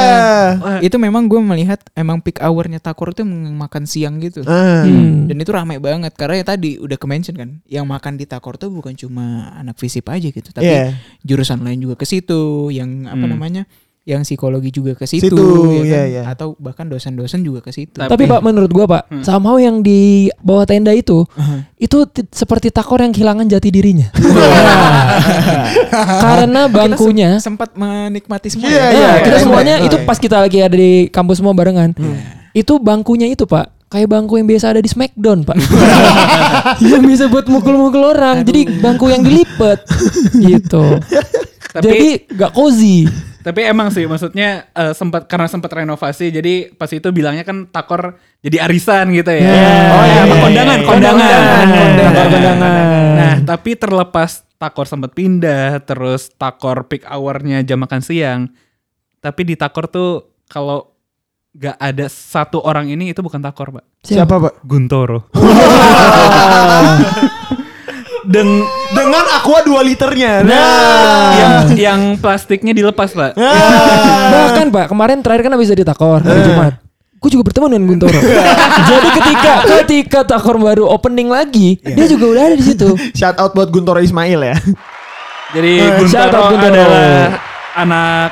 [0.83, 4.43] Itu memang gue melihat emang peak hournya takor itu makan siang gitu.
[4.43, 4.83] Ah.
[4.83, 5.31] Hmm.
[5.31, 8.59] Dan itu ramai banget karena ya tadi udah ke mention kan, yang makan di takor
[8.59, 10.99] tuh bukan cuma anak fisip aja gitu, tapi Iya.
[11.23, 13.33] jurusan lain juga ke situ, yang apa Hmm.
[13.39, 13.63] namanya,
[14.05, 15.41] yang psikologi juga ke situ, Situ,
[15.75, 15.89] ya kan?
[15.89, 16.23] iya, iya.
[16.27, 17.97] atau bahkan dosen-dosen juga ke situ.
[17.97, 19.25] Tapi- Tapi Pak menurut gua Pak, Hmm.
[19.25, 21.25] somehow yang di bawah tenda itu
[21.75, 24.13] itu ti- seperti takor yang kehilangan jati dirinya.
[26.25, 28.69] Karena Kita bangkunya sem- sempat menikmati semua.
[28.69, 28.85] Iya, ya?
[28.85, 29.43] Nah, iya, kita iya.
[29.43, 29.87] semuanya Iya.
[29.87, 31.97] itu pas kita lagi ada di kampus semua barengan.
[32.53, 33.73] Itu bangkunya itu, Pak.
[33.87, 35.55] Kayak bangku yang biasa ada di Smackdown, Pak.
[36.91, 38.43] yang bisa buat mukul-mukul orang.
[38.43, 39.81] Jadi bangku yang dilipat
[40.35, 40.99] gitu.
[41.71, 43.07] Tapi Jadi gak cozy.
[43.45, 48.17] Tapi emang sih maksudnya eh, sempat karena sempat renovasi jadi pas itu bilangnya kan takor
[48.41, 49.45] jadi arisan gitu ya.
[49.45, 49.93] Yeah.
[49.93, 50.89] Oh ya, kondangan, yeah.
[50.89, 51.29] kondangan.
[51.29, 52.33] Kondangan, Kondangan.
[52.33, 52.85] kondangan.
[53.15, 58.49] Nah, tapi terlepas takor sempat pindah terus takor peak hour-nya jam makan siang.
[59.21, 60.97] Tapi di takor tuh kalau
[61.53, 63.85] gak ada satu orang ini itu bukan takor, Pak.
[64.05, 64.65] Siapa, Pak?
[64.65, 65.29] Guntoro.
[68.25, 68.47] Dan
[68.91, 70.41] Dengan aqua 2 liternya.
[70.41, 71.29] Nah.
[71.33, 73.37] yang yang plastiknya dilepas, Pak.
[74.31, 76.75] Bahkan Pak, kemarin terakhir kan habis dari takor hari Jumat.
[77.17, 78.21] Gue juga bertemu dengan Guntoro.
[78.93, 82.93] Jadi ketika ketika takor baru opening lagi, dia juga udah ada di situ.
[83.19, 84.57] Shout out buat Guntoro Ismail ya.
[85.51, 85.73] Jadi
[86.05, 86.85] shout out Guntoro Guntoro.
[86.85, 87.41] adalah
[87.75, 88.31] anak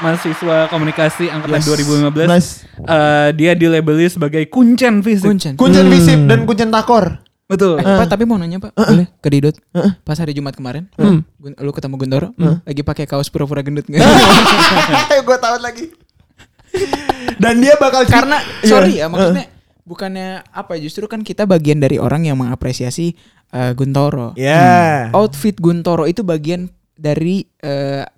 [0.00, 1.70] mahasiswa komunikasi angkatan Yes.
[1.70, 2.26] 2015.
[2.26, 2.50] Nice.
[2.74, 5.22] Eh, dia dilabeli sebagai kuncen fisik.
[5.22, 5.52] Kuncen.
[5.54, 7.22] Kuncen visip dan kuncen takor.
[7.52, 7.76] Betul.
[7.76, 9.56] Eh, Pak, tapi mau nanya Pak, boleh ke Didot?
[10.00, 11.20] Pas hari Jumat kemarin, Hmm.
[11.36, 14.00] Gun- lu ketemu Guntoro, lagi pakai kaos pura-pura gendut nggak?
[15.10, 15.86] Ayo gue tahu lagi.
[17.36, 18.66] dan dia bakal Karena Iya.
[18.66, 19.46] sorry ya, maksudnya
[19.82, 20.78] bukannya apa?
[20.78, 23.12] Justru kan kita bagian dari orang yang mengapresiasi
[23.50, 24.32] eh, Guntoro.
[24.34, 25.12] Ya.
[25.12, 27.44] Outfit Guntoro itu bagian dari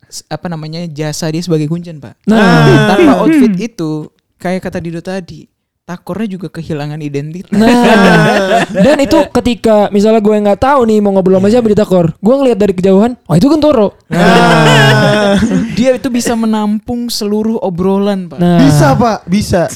[0.07, 2.23] s- apa namanya jasa dia sebagai kuncen Pak.
[2.25, 2.87] Nah.
[2.87, 5.51] Tanpa outfit itu, kayak kata Dido tadi,
[5.85, 7.53] takornya juga kehilangan identitas.
[7.53, 12.17] Nah, dan itu ketika misalnya gue nggak tahu nih mau ngobrol sama siapa di takor,
[12.17, 13.93] gue ngelihat dari kejauhan, oh itu Guntoro.
[14.09, 15.37] Nah.
[15.77, 18.41] dia itu bisa menampung seluruh obrolan Pak.
[18.41, 19.69] Nah, Bisa pak, bisa.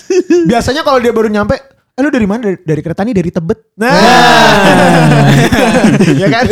[0.49, 2.49] Biasanya kalau dia baru nyampe, eh lu dari mana?
[2.49, 3.59] Dari, dari kereta nih, dari Tebet.
[3.77, 3.93] Nah,
[6.25, 6.45] ya kan?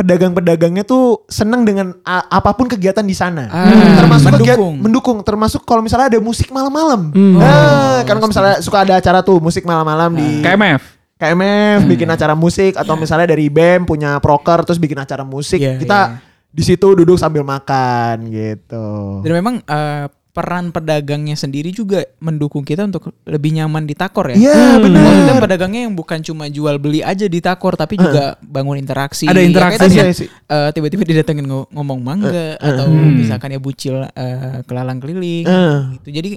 [0.00, 3.52] Pedagang-pedagangnya tuh seneng dengan apa pun kegiatan di sana.
[3.52, 4.40] Ah, termasuk mendukung.
[4.40, 7.12] kegiatan mendukung, termasuk kalau misalnya ada musik malam-malam.
[7.12, 7.36] Hmm.
[7.36, 11.00] Nah, kan kalau misalnya suka ada acara tuh musik malam-malam di KMF.
[11.20, 15.60] KMF bikin acara musik atau misalnya dari BEM punya proker terus bikin acara musik.
[15.60, 16.18] Iya, kita iya.
[16.48, 19.20] di situ duduk sambil makan gitu.
[19.20, 20.08] Dan memang eh,
[20.40, 24.36] peran pedagangnya sendiri juga mendukung kita untuk lebih nyaman di takor ya.
[24.40, 24.80] Iya, Hmm.
[24.80, 25.02] benar.
[25.04, 29.28] Maksudnya pedagangnya yang bukan cuma jual beli aja di takor tapi juga bangun interaksi.
[29.28, 30.26] Ada Ya, interaksi kan, sih.
[30.26, 33.20] eh, tiba-tiba didatengin ngo- ngomong mangga atau Hmm.
[33.20, 35.78] misalkan ya bucil eh, kelalang keliling Eh.
[35.94, 36.08] gitu.
[36.10, 36.30] Jadi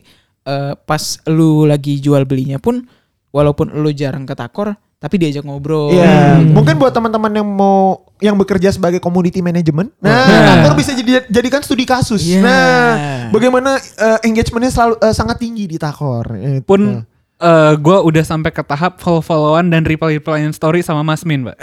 [0.44, 2.84] eh, pas lu lagi jual belinya pun
[3.32, 5.92] walaupun lu jarang ke takor tapi diajak ngobrol.
[5.92, 6.56] Iya, Hmm.
[6.56, 10.44] mungkin buat teman-teman yang mau yang bekerja sebagai community management, nah, Nah.
[10.56, 12.24] kantor bisa jadi jadikan studi kasus.
[12.24, 12.39] Iya.
[12.39, 12.88] Nah,
[13.36, 16.32] bagaimana eh, engagementnya selalu eh, sangat tinggi di Takor.
[16.39, 16.63] Itu.
[16.63, 17.04] Pun
[17.43, 21.60] eh gue udah sampai ke tahap follow-followan dan reply-replyan story sama Mas Min, Pak.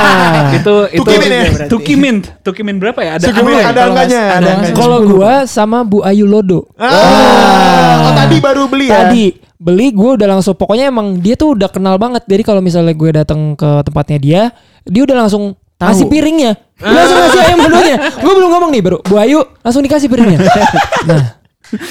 [0.56, 1.44] itu itu Tukimin ya?
[1.68, 2.16] Tukimin.
[2.40, 3.20] Tukimin berapa ya?
[3.20, 3.64] Ada Tukimin ya?
[3.68, 6.64] ada angkanya, ada kalau gue sama Bu Ayu Lodo.
[6.80, 9.04] Ah, oh tadi baru beli ya.
[9.04, 12.24] Tadi beli gue udah langsung pokoknya emang dia tuh udah kenal banget.
[12.24, 14.42] Jadi kalau misalnya gue datang ke tempatnya dia,
[14.88, 15.94] dia udah langsung Tahu.
[15.94, 16.52] kasih piringnya.
[16.78, 17.96] Dia langsung ngasih ayam dulunya.
[18.18, 18.98] Gue belum ngomong nih baru.
[19.04, 20.40] Bu Ayu langsung dikasih piringnya.
[21.10, 21.37] nah,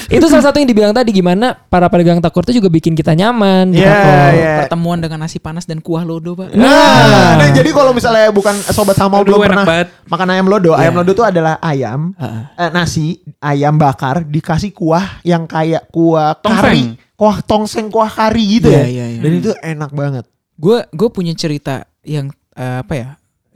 [0.08, 3.70] itu salah satu yang dibilang tadi gimana para pedagang takor itu juga bikin kita nyaman
[3.70, 4.30] takor.
[4.32, 4.54] iya.
[4.60, 6.52] Pertemuan dengan nasi panas dan kuah lodo, Pak.
[6.52, 9.88] Nah, nah, jadi kalau misalnya bukan sobat sama Aduh, belum pernah banget.
[10.04, 10.98] makan ayam lodo, ayam Iya.
[10.98, 13.06] lodo itu adalah ayam, eh, nasi,
[13.38, 16.88] ayam bakar dikasih kuah yang kayak kuah kari, Tongseng.
[17.14, 18.86] kuah tongseng, kuah kari gitu Iya, ya.
[18.86, 19.20] iya, iya.
[19.20, 20.24] Dan itu enak banget.
[20.54, 23.08] gue gue punya cerita yang eh, apa ya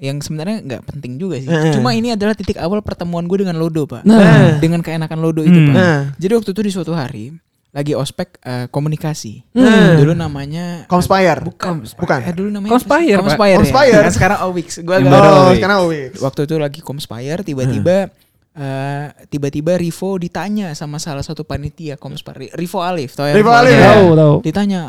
[0.03, 1.73] yang sebenarnya nggak penting juga sih Heeh.
[1.73, 4.59] cuma ini adalah titik awal pertemuan gue dengan Lodo pak Nah.
[4.59, 5.71] dengan keenakan Lodo itu Hmm.
[5.71, 6.01] pak Nah.
[6.19, 7.31] jadi waktu itu di suatu hari
[7.73, 9.49] lagi ospek eh, komunikasi.
[9.57, 9.97] Hmm.
[9.97, 11.41] Dulu namanya Conspire.
[11.41, 12.19] bukan Bukan.
[12.21, 13.17] Eh, dulu namanya Conspire.
[13.17, 13.57] Conspire.
[13.57, 13.97] Conspire.
[13.97, 14.05] Ya.
[14.05, 14.69] Kan sekarang Owix.
[14.85, 15.09] Gua agak.
[15.09, 16.21] Oh, sekarang Wix.
[16.21, 18.13] waktu itu lagi Conspire tiba-tiba
[18.53, 23.73] eh, tiba-tiba Rivo ditanya sama salah satu panitia Conspire Rivo Alif tau ya Rivo Alif.
[23.73, 23.89] Alif?
[23.89, 24.35] Tahu, tahu.
[24.45, 24.81] ditanya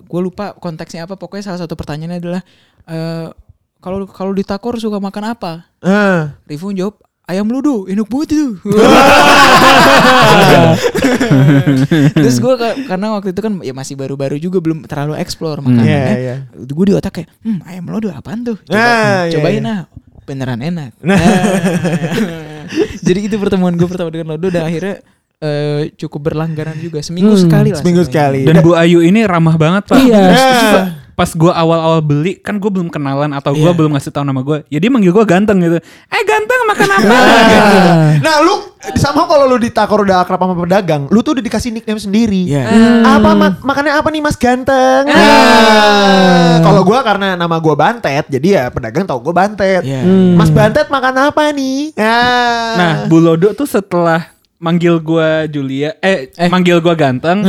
[0.00, 2.42] gue lupa konteksnya apa pokoknya salah satu pertanyaannya adalah
[2.86, 3.28] eh,
[3.78, 6.34] kalau kalau di Takor suka makan apa Ah.
[6.44, 8.48] Rivo jawab ayam ludo enak banget itu
[12.14, 16.16] terus gue karena waktu itu kan ya masih baru-baru juga belum terlalu explore makanannya Iya,
[16.18, 16.36] iya.
[16.50, 19.74] gue di otak kayak hmm, ayam lodo apaan tuh Coba, Ah, iya, cobain iya.
[19.74, 19.80] ah
[20.24, 21.16] beneran enak Nah.
[23.06, 25.00] jadi itu pertemuan gue pertama dengan lodo dan akhirnya
[25.38, 28.42] eh, cukup berlangganan juga seminggu Hmm, sekali lah seminggu sekali.
[28.42, 29.96] Dan Bu Ayu ini ramah banget pak.
[29.96, 30.24] Iya.
[31.18, 33.74] Pas gue awal-awal beli kan gue belum kenalan atau gue Iya.
[33.74, 34.62] belum ngasih tahu nama gue.
[34.68, 35.82] Ya dia manggil gue ganteng gitu.
[36.06, 37.14] Eh ganteng makan apa?
[38.18, 38.54] Nah, lu
[38.94, 42.46] sama kalau lu ditakor udah akrab sama pedagang, lu tuh udah dikasih nickname sendiri.
[42.46, 42.62] Iya.
[43.02, 45.10] Apa mak makannya apa nih Mas Ganteng?
[45.10, 49.82] Nah, kalau gua karena nama gua Bantet, jadi ya pedagang tahu gua Bantet.
[49.82, 50.00] Iya.
[50.00, 50.34] Hmm.
[50.34, 51.92] Mas Bantet makan apa nih?
[51.94, 56.46] Nah, Nah, Bu Lodo tuh setelah manggil gua Julia, eh, Eh.
[56.46, 57.42] manggil gua ganteng,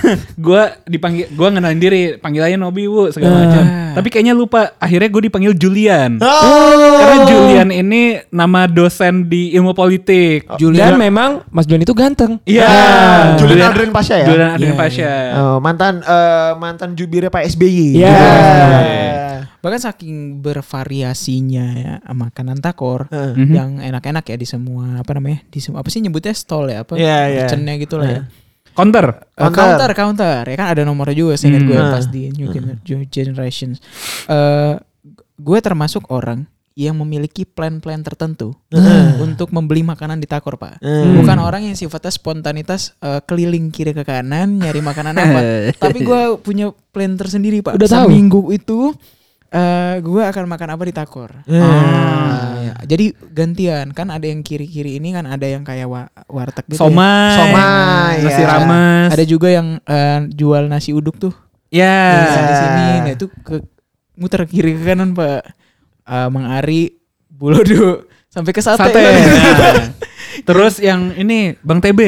[0.46, 3.64] gua dipanggil, gua ngenalin diri, panggil aja Nobi Wu segala macam.
[3.92, 6.16] Tapi kayaknya lupa, akhirnya gue dipanggil Julian.
[6.16, 6.96] Oh.
[6.96, 10.48] Karena Julian ini nama dosen di ilmu politik.
[10.72, 12.40] Dan memang Mas Julian itu ganteng.
[12.48, 13.36] Iya.
[13.36, 14.26] Julian Adrian Pasha ya?
[14.32, 15.12] Julian Adrian Iya, Pasha.
[15.36, 18.00] Oh, mantan eh, mantan jubirnya Pak SBY.
[18.00, 18.16] Iya.
[19.62, 23.06] Bahkan saking bervariasinya ya makanan takor.
[23.12, 23.52] Mhm.
[23.52, 26.96] yang enak-enak ya di semua apa namanya di semua apa sih nyebutnya stall ya apa
[26.96, 27.38] Iya, iya.
[27.44, 28.22] merchantnya gitu lah ya.
[28.72, 29.06] Counter.
[29.32, 29.62] Eh, Counter.
[29.62, 31.92] counter counter ya kan ada nomornya juga saya ingat gue Hmm.
[31.92, 33.78] pas di New Gener- Generations.
[34.26, 34.74] Eh
[35.34, 38.56] gue termasuk orang yang memiliki plan-plan tertentu
[39.18, 40.80] untuk membeli makanan di takor pak.
[40.80, 41.20] Hmm.
[41.20, 45.40] Bukan orang yang sifatnya spontanitas eh, keliling kiri ke kanan nyari makanan apa.
[45.84, 47.76] Tapi gue punya plan tersendiri pak.
[47.76, 48.08] Udah tahu?
[48.08, 48.96] Seminggu itu
[49.52, 51.30] eh gue akan makan apa di takor.
[51.44, 51.60] Hmm.
[51.60, 52.74] Ah, ya.
[52.88, 56.76] Jadi gantian kan ada yang kiri-kiri ini kan ada yang kayak wa- warteg gitu.
[56.76, 56.88] ya.
[56.88, 57.36] Somai.
[57.36, 58.48] Somai, Nasi ya.
[58.50, 59.10] rames.
[59.12, 61.34] Ada juga yang eh, jual nasi uduk tuh
[61.68, 62.16] Ya.
[62.16, 62.88] di sini sini.
[63.02, 63.60] Nah itu ke
[64.14, 65.44] muter kiri ke kanan pak.
[66.02, 66.96] Eh, Mang Ari,
[67.28, 68.80] Bulodo sampai ke sate.
[68.80, 69.02] Sate.
[70.32, 70.48] Nah.
[70.48, 72.00] Terus yang ini Bang TB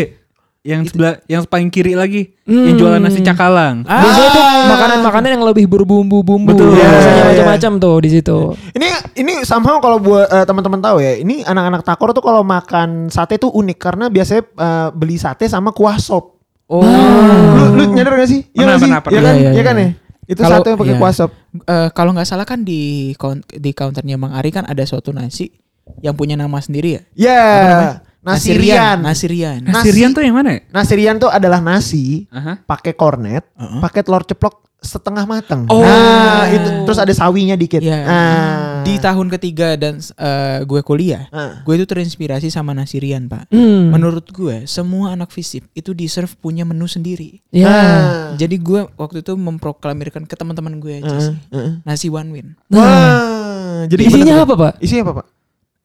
[0.65, 3.85] yang sebelah yang paling kiri lagi yang jualan nasi cakalang.
[3.85, 4.01] Ah.
[4.01, 6.57] Biasanya tuh makanan-makanan yang lebih berbumbu-bumbu.
[6.57, 6.73] Betul.
[6.73, 8.39] Ya, Iya, macam-macam tuh di situ.
[8.73, 8.89] Ini
[9.21, 13.37] ini somehow kalau buat eh, teman-teman tahu ya, ini anak-anak takor tuh kalau makan sate
[13.37, 16.41] tuh unik karena biasanya eh, beli sate sama kuah sop.
[16.65, 16.81] Oh.
[16.81, 18.49] Lu, lu nyadar gak sih?
[18.57, 18.89] Iya gak sih?
[18.89, 19.13] Iya kan?
[19.13, 19.85] Iya, Iya iya, kan iya.
[19.85, 19.89] ya?
[20.25, 21.01] Itu Kalau- sate yang pakai iya.
[21.05, 21.31] kuah sop.
[21.61, 23.13] Eh, kalau nggak salah kan di
[23.53, 25.53] di counternya Mang Ari kan ada suatu nasi
[26.01, 27.03] yang punya nama sendiri ya.
[27.13, 28.99] Ya, Nasi nasi rian.
[29.05, 29.61] Nasi rian.
[29.63, 30.57] Nasi Rian tuh yang mana?
[30.57, 30.61] ya?
[30.73, 32.65] Nasi rian tuh adalah nasi Aha.
[32.65, 33.81] pakai kornet, Heeh.
[33.85, 35.65] pakai telur ceplok setengah matang.
[35.73, 35.81] Oh.
[35.81, 37.81] Nah, itu terus ada sawinya dikit.
[37.81, 38.05] Iya.
[38.05, 38.53] Nah.
[38.85, 41.65] Di tahun ketiga dan eh, gue kuliah, Heeh.
[41.65, 43.49] gue itu terinspirasi sama nasi rian pak.
[43.49, 43.89] Hmm.
[43.97, 47.41] Menurut gue semua anak fisip itu deserve punya menu sendiri.
[47.49, 47.65] Ya.
[47.65, 48.37] Nah.
[48.37, 51.81] Jadi gue waktu itu memproklamirkan ke teman-teman gue aja sih heeh.
[51.89, 54.73] nasi one win Wah, jadi Isinya apa, Pak?
[54.85, 55.27] Isinya apa, Pak?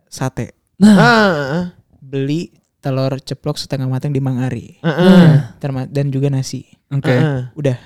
[0.10, 0.95] sate Nah.
[0.97, 1.62] Ah,
[2.09, 6.63] beli telur ceplok setengah matang di Mang Ari ah, ah, Terma- dan juga nasi.
[6.89, 7.11] Oke.
[7.11, 7.53] ah.
[7.53, 7.77] Udah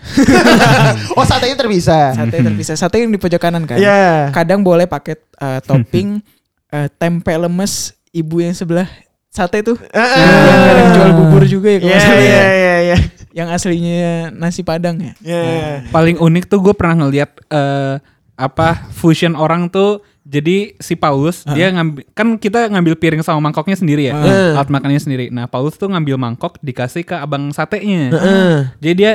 [1.17, 2.15] Oh, satenya terpisah.
[2.15, 3.75] sate terpisah sate yang di pojok kanan kan.
[3.75, 4.31] Iya.
[4.31, 6.23] Kadang boleh pakai eh, topping
[6.75, 8.87] eh, tempe lemes ibu yang sebelah
[9.27, 9.75] sate tuh.
[9.91, 10.17] Ah, ah.
[10.45, 12.45] Yang kadang jual bubur juga ya kalau Iya, nggak salah iya, ya.
[12.47, 12.97] iya, iya.
[13.33, 13.99] Yang aslinya
[14.31, 15.13] nasi padang ya.
[15.19, 15.89] Iya.
[15.89, 17.95] Paling unik tuh gue pernah ngeliat eh,
[18.33, 23.75] apa fusion orang tuh jadi si Paulus dia ngambil kan kita ngambil piring sama mangkoknya
[23.75, 24.15] sendiri ya?
[24.15, 24.55] Heeh.
[24.55, 25.27] alat makannya sendiri.
[25.27, 28.07] Nah Paulus tuh ngambil mangkok dikasih ke abang satenya.
[28.09, 28.55] Heeh.
[28.79, 29.13] jadi dia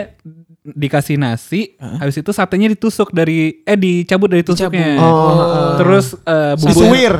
[0.68, 5.00] dikasih nasi habis itu satenya ditusuk dari eh dicabut dari tusuknya.
[5.00, 7.14] Oh, terus eh, bumbu Disuwir.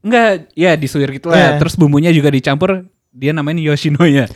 [0.00, 1.36] enggak ya disuir gitu lah.
[1.36, 1.50] Iya.
[1.60, 4.26] terus bumbunya juga dicampur dia namanya Yoshinoya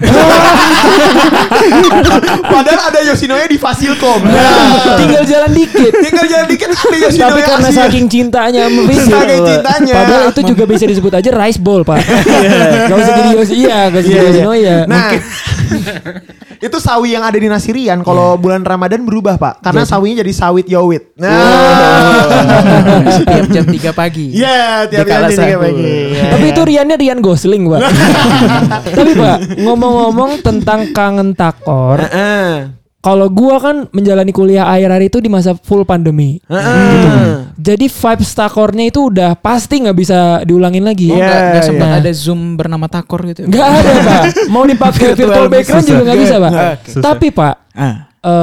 [2.48, 4.22] Padahal ada Yoshinoya di Fasilkom.
[4.24, 5.92] Nah, tinggal jalan dikit.
[5.92, 7.78] tinggal jalan dikit ada Yoshinoya Tapi karena asli.
[7.82, 8.80] saking cintanya sama.
[8.94, 9.94] Saking cintanya.
[9.94, 11.98] Padahal itu juga bisa disebut aja rice bowl, Pak.
[12.90, 14.30] Gak usah jadi Yoshi, iya, gak usah Iya, jadi iya.
[14.30, 14.76] Yoshinoya.
[14.86, 15.08] Nah,
[16.66, 19.54] itu sawi yang ada di Nasirian kalau bulan Ramadan berubah, Pak.
[19.62, 21.14] Karena sawinya jadi sawit yowit.
[21.18, 21.34] Nah.
[23.14, 24.26] Setiap jam 3 pagi.
[24.34, 25.62] Iya, tiap kala hari tiga sahur.
[25.66, 25.82] pagi.
[26.14, 26.24] Iya.
[26.34, 27.80] Tapi itu Riannya Rian Gosling, Pak.
[28.68, 32.68] Tapi Pak, ngomong-ngomong tentang kangen takor, Heeh.
[32.98, 36.38] kalau gua kan menjalani kuliah akhir-akhir itu di masa full pandemi.
[36.44, 37.10] Gitu.
[37.58, 41.10] Jadi vibes takornya itu udah pasti nggak bisa diulangin lagi.
[41.10, 41.68] Oh, Iya, nggak nggak iya.
[41.68, 43.44] sempat ada zoom bernama Takor gitu.
[43.44, 44.22] Nggak ada pak.
[44.54, 45.90] Mau dipakai Virtual virtual background susah.
[45.90, 46.52] juga nggak bisa pak.
[46.86, 47.02] Susah.
[47.02, 47.96] Tapi pak eh,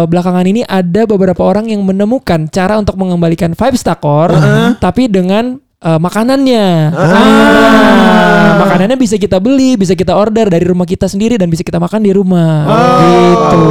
[0.05, 4.31] belakangan ini ada beberapa orang yang menemukan cara untuk mengembalikan vibes takor,
[4.77, 6.67] tapi dengan eh, makanannya.
[6.91, 11.79] Nah, makanannya bisa kita beli, bisa kita order dari rumah kita sendiri dan bisa kita
[11.81, 12.67] makan di rumah.
[13.03, 13.63] Gitu.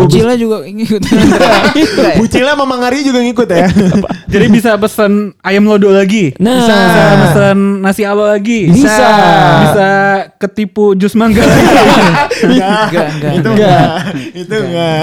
[0.00, 0.96] Ucila juga ingin
[2.18, 3.68] Bucilnya sama Mangari juga ngikut ya.
[4.32, 6.32] Jadi bisa pesen ayam lodo lagi.
[6.40, 6.64] Nah.
[6.64, 6.76] Bisa
[7.28, 8.70] pesen nasi alo lagi.
[8.72, 9.08] Bisa.
[9.68, 9.88] Bisa
[10.40, 11.68] ketipu jus mangga lagi.
[12.50, 13.32] Enggak, enggak.
[13.36, 13.68] itu Enggak.
[13.68, 13.92] enggak.
[14.32, 15.00] Itu enggak.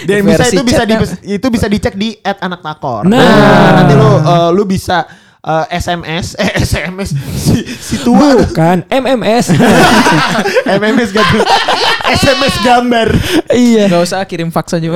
[0.00, 1.18] Dan bisa itu bisa di, chatnya.
[1.24, 3.04] itu bisa dicek di @anaktakor.
[3.08, 3.80] Nah.
[3.80, 5.08] nanti lu eh, lu bisa
[5.40, 9.56] eh, SMS eh SMS si, si tua Bukan MMS.
[10.80, 11.42] MMS gak tuh.
[12.10, 13.08] SMS gambar.
[13.54, 13.86] iya.
[13.86, 14.88] Enggak usah kirim fax aja.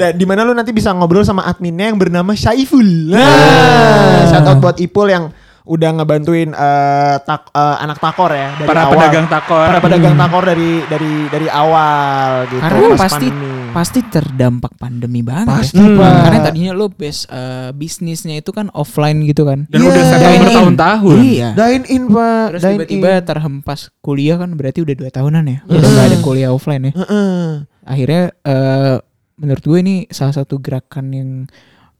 [0.00, 3.12] Dan di mana lu nanti bisa ngobrol sama adminnya yang bernama Syaiful.
[3.12, 5.28] Nah, shout out buat Ipul yang
[5.66, 8.94] udah ngebantuin eh, tak, eh, anak takor ya dari Para awal.
[8.96, 9.66] pedagang takor.
[9.66, 12.62] Para pedagang takor dari dari dari awal gitu.
[12.62, 13.55] Karena pas pasti pandemi.
[13.70, 15.46] Pasti terdampak pandemi banget.
[15.48, 15.94] Pasti, ya.
[15.94, 16.12] Pak.
[16.26, 19.64] Karena tadinya lo base eh, bisnisnya itu kan offline gitu kan.
[19.66, 19.88] Dan Iya.
[19.88, 20.42] udah sadar Dine in.
[20.44, 21.16] bertahun-tahun.
[21.22, 21.48] Iya.
[21.54, 22.44] Dine in pak.
[22.50, 23.24] Terus Dine tiba-tiba in.
[23.24, 25.58] terhempas kuliah kan berarti udah dua tahunan ya.
[25.64, 26.92] Udah nggak ada kuliah offline ya.
[26.94, 27.44] Heeh.
[27.82, 28.96] Akhirnya eh,
[29.36, 31.30] menurut gue ini salah satu gerakan yang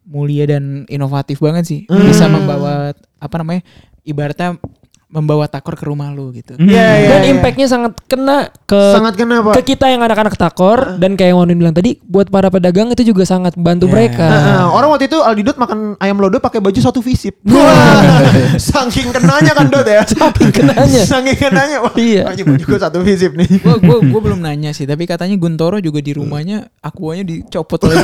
[0.06, 1.80] mulia dan inovatif banget sih.
[1.86, 3.62] Bisa membawa apa namanya?
[4.02, 4.62] Ibaratnya
[5.06, 6.58] membawa takor ke rumah lu gitu.
[6.58, 6.66] Hmm.
[6.66, 7.30] Iya, iya, Dan iya.
[7.30, 9.54] impactnya sangat kena ke sangat kena pak.
[9.54, 13.06] ke kita yang anak-anak takor dan kayak yang Wanin bilang tadi buat para pedagang itu
[13.06, 14.26] juga sangat membantu mereka.
[14.26, 17.38] Heeh, orang waktu itu Aldi Dot makan ayam lodo pakai baju satu visip.
[17.46, 18.18] Wah,
[18.58, 20.02] saking kenanya kan Dot ya.
[20.02, 21.02] Saking kenanya.
[21.06, 21.76] saking kenanya.
[21.80, 22.22] Wah, Iya.
[22.26, 23.46] Baju gua satu visip nih.
[23.62, 27.94] Gue gua, gua belum nanya sih, tapi katanya Guntoro juga di rumahnya akuanya dicopot oleh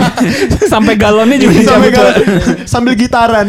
[0.72, 2.24] Sampai galonnya juga sambil, dicabut.
[2.68, 3.48] sambil gitaran.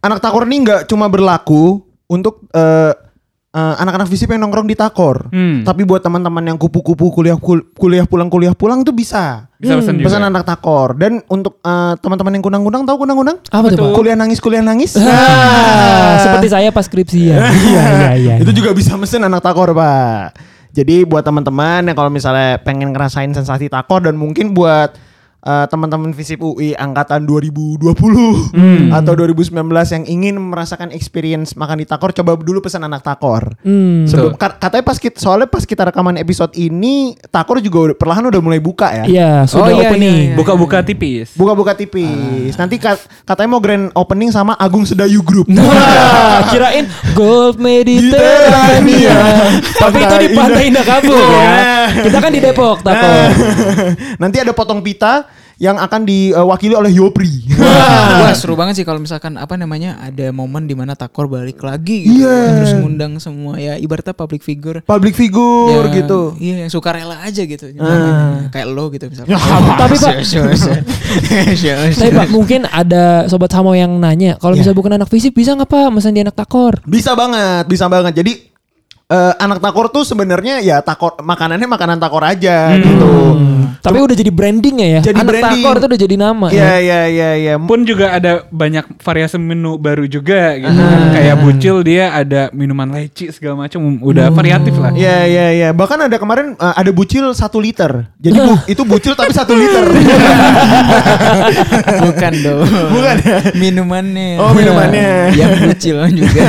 [0.00, 2.92] Anak takor ini nggak cuma berlaku untuk eh,
[3.48, 5.62] eh, anak-anak visip yang nongkrong di takor, Hmm.
[5.62, 9.46] tapi buat teman-teman yang kupu-kupu kuliah kul- kuliah pulang kuliah pulang tuh bisa.
[9.56, 10.10] Bisa pesan juga.
[10.10, 13.38] Pesan anak takor dan untuk eh, teman-teman yang kunang-kunang tahu kunang-kunang?
[13.46, 13.94] Apa tuh?
[13.94, 14.98] Kuliah nangis kuliah nangis.
[14.98, 17.38] Ah, seperti saya pas skripsian.
[17.70, 18.34] Iya, iya, iya.
[18.42, 20.34] Itu juga bisa mesen anak takor, Pak.
[20.72, 24.96] Jadi buat teman-teman yang kalau misalnya pengen ngerasain sensasi takor dan mungkin buat
[25.42, 27.82] eh, teman-teman Visip UI angkatan 2020
[28.90, 29.52] atau 2019
[29.90, 33.54] yang ingin merasakan experience makan di takor coba dulu pesan anak takor.
[33.60, 34.06] Hmm.
[34.06, 38.24] Sebelum, ka- katanya pas kita soalnya pas kita rekaman episode ini takor juga udah- perlahan
[38.24, 39.04] udah mulai buka ya.
[39.04, 40.14] Iya, sudah Oh, iya, opening.
[40.14, 40.36] iya, iya.
[40.36, 41.34] Buka-buka tipis.
[41.34, 42.54] Buka-buka tipis.
[42.54, 45.48] Nanti kat- katanya mau grand opening sama Agung Sedayu Group.
[45.48, 49.16] Wah, kirain Golf Mediterania.
[49.72, 51.50] Tapi itu di Pantai Indah Kapuk ya.
[52.04, 53.30] Kita kan di Depok, takut.
[54.22, 55.26] Nanti ada potong pita
[55.62, 57.46] yang akan diwakili oleh Yopri.
[57.54, 62.02] Wah seru banget sih kalau misalkan apa namanya ada momen di mana Takor balik lagi
[62.02, 62.26] gitu.
[62.26, 62.58] Iya.
[62.58, 66.20] Terus ngundang semua ya ibaratnya public figure Public figure yang- gitu.
[66.42, 67.70] Iya yang suka rela aja gitu.
[67.78, 68.50] Ah.
[68.50, 69.38] Kayak lo gitu misalkan.
[69.82, 74.66] Tapi Pak, tapi Pak mungkin ada sobat Hamo yang nanya, kalau Iya.
[74.66, 76.82] misalnya bukan anak fisip bisa nggak Pak mesen di anak takor?
[76.82, 78.18] Bisa banget, bisa banget.
[78.18, 78.51] Jadi
[79.12, 83.36] eh, anak takor tuh sebenarnya ya takor makanannya makanan takor aja gitu.
[83.82, 85.00] Tapi udah jadi brandingnya ya.
[85.02, 85.58] Jadi anak branding.
[85.58, 86.76] takor itu udah jadi nama Iya ya.
[86.78, 87.54] iya iya iya.
[87.58, 91.10] Pun juga ada banyak variasi menu baru juga gitu kan.
[91.12, 94.94] Kayak bucil dia ada minuman leci segala macam udah variatif lah.
[94.94, 95.68] Iya iya iya.
[95.74, 98.06] Bahkan ada kemarin eh, ada bucil satu liter.
[98.16, 99.82] Jadi bu- itu bucil tapi satu liter.
[102.02, 102.62] Bukan dong.
[102.92, 103.38] Bukan ya?
[103.54, 104.38] Minumannya.
[104.38, 105.10] Oh, minumannya.
[105.40, 106.42] Yang kecil juga.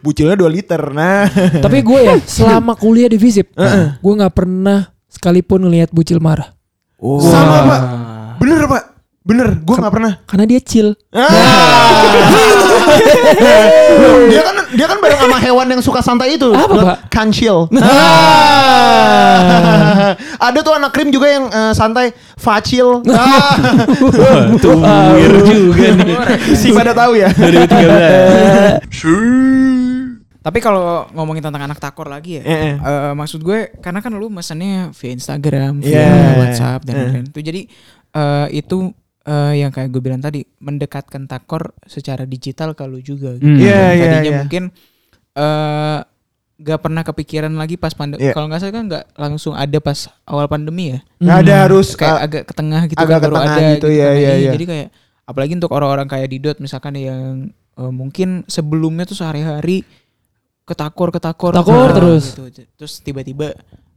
[0.00, 0.82] Bucilnya 2 liter.
[0.94, 1.25] Nah.
[1.64, 3.50] Tapi gue ya selama kuliah di Visip,
[4.00, 6.52] gue nggak pernah sekalipun ngelihat bucil marah.
[7.00, 7.80] Sama pak.
[8.40, 8.84] Bener pak.
[9.26, 9.58] Bener.
[9.58, 10.22] Gue nggak pernah.
[10.22, 10.94] Karena dia chill.
[11.10, 11.26] Ah.
[14.30, 16.46] dia kan dia kan bareng sama hewan yang suka santai itu.
[16.54, 17.10] Apa, Pak?
[17.10, 17.66] Kancil.
[20.46, 23.02] Ada tuh anak krim juga yang eh, santai, facil.
[23.10, 23.58] Ah.
[24.62, 24.78] Tuh
[25.42, 26.14] juga nih.
[26.54, 27.26] si pada tahu ya.
[27.34, 28.86] 2013.
[30.46, 32.74] Tapi kalau ngomongin tentang anak takor lagi ya, Eh, eh.
[32.78, 36.38] eh, maksud gue karena kan lu mesennya via Instagram, via Yeah.
[36.38, 37.26] WhatsApp dan lain-lain.
[37.34, 37.66] Itu jadi
[38.14, 38.94] eh, itu
[39.26, 43.34] eh, yang kayak gue bilang tadi mendekatkan takor secara digital kalau juga.
[43.34, 43.42] gitu.
[43.42, 43.58] Hmm.
[43.58, 44.38] Yang iya, Tadinya iya.
[44.38, 44.62] mungkin
[45.34, 45.98] eh
[46.56, 48.24] gak pernah kepikiran lagi pas pandemi.
[48.24, 48.32] Iya.
[48.32, 50.98] Kalau nggak salah kan nggak langsung ada pas awal pandemi ya.
[51.20, 53.68] Nggak ada harus Kayak eh, agak ke tengah gitu agak kan ke baru tengah ada
[53.76, 54.16] gitu, iya, kan.
[54.16, 54.50] iya, iya.
[54.56, 54.88] Jadi kayak
[55.26, 59.84] apalagi untuk orang-orang kayak Didot misalkan yang eh, mungkin sebelumnya tuh sehari-hari
[60.66, 62.34] ketakor ketakor Ketakor Ah, terus.
[62.34, 62.66] gitu.
[62.74, 63.54] terus tiba-tiba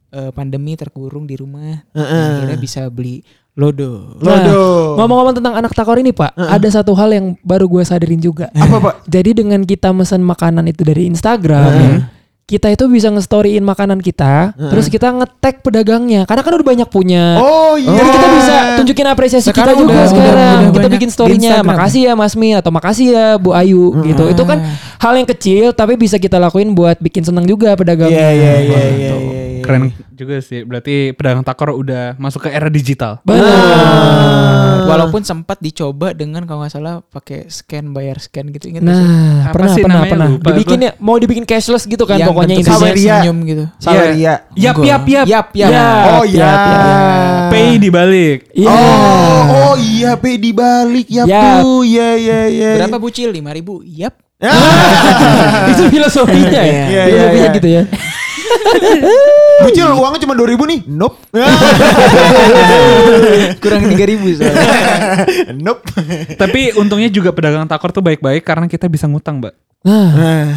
[0.10, 2.46] eh, pandemi terkurung di rumah Heeh.
[2.46, 4.62] akhirnya bisa beli lodo Nah, Lodo.
[4.96, 8.48] ngomong-ngomong tentang anak takor ini pak, ada satu hal yang baru gue sadarin juga.
[8.50, 8.96] Apa, Pak?
[9.14, 12.08] Jadi dengan kita mesen makanan itu dari Instagram,
[12.50, 16.26] kita itu bisa nge-storyin makanan kita, terus kita nge-tag pedagangnya.
[16.26, 17.38] Karena kan udah banyak punya.
[17.38, 17.94] Oh iya.
[17.94, 20.34] Jadi kita bisa tunjukin apresiasi Sekarang kita juga udah- sekarang.
[20.34, 24.26] udah- udah kita bikin storynya, makasih ya Mas Min atau makasih ya Bu Ayu gitu.
[24.26, 24.66] Itu kan
[24.98, 28.18] hal yang kecil tapi bisa kita lakuin buat bikin senang juga pedagangnya.
[28.18, 28.98] Iya iya iya Gitu.
[28.98, 29.14] iya.
[29.14, 29.39] iya.
[29.70, 30.60] Keren juga sih.
[30.62, 33.22] Berarti pedagang takor udah masuk ke era digital.
[33.22, 34.90] Benar.
[34.90, 38.82] walaupun sempat dicoba dengan kalau nggak salah pakai scan bayar scan gitu ingat?
[38.82, 40.12] Nah, Apa pernah sih pernah namanya?
[40.12, 40.28] pernah.
[40.32, 42.56] Lupa Dibikin ya, mau dibikin cashless gitu kan Yang pokoknya.
[42.60, 43.16] Saweria.
[43.22, 44.34] senyum gitu Saweria.
[44.56, 45.26] Yap, yap, yap.
[45.28, 46.42] yap yap Ya, Oh yap, iya.
[46.42, 47.50] yap, yap.
[47.50, 48.40] Pay dibalik.
[48.52, 48.66] Iya.
[48.68, 51.62] Oh, oh iya P dibalik ya Yap.
[51.62, 51.82] tuh.
[51.82, 52.70] Iya iya iya.
[52.78, 54.18] berapa bucil lima ribu yap
[55.70, 56.64] itu filosofinya ya.
[56.64, 57.50] Iya, iya, Filosofinya iya.
[57.54, 57.84] gitu ya.
[59.64, 60.80] Bucil uangnya cuma 2000 nih.
[60.88, 61.18] Nope.
[63.64, 64.66] kurang tiga ribu soalnya
[65.66, 65.84] nope.
[66.36, 69.54] Tapi untungnya juga pedagang takor tuh baik-baik karena kita bisa ngutang, Mbak.
[69.80, 70.52] Nah, Nah,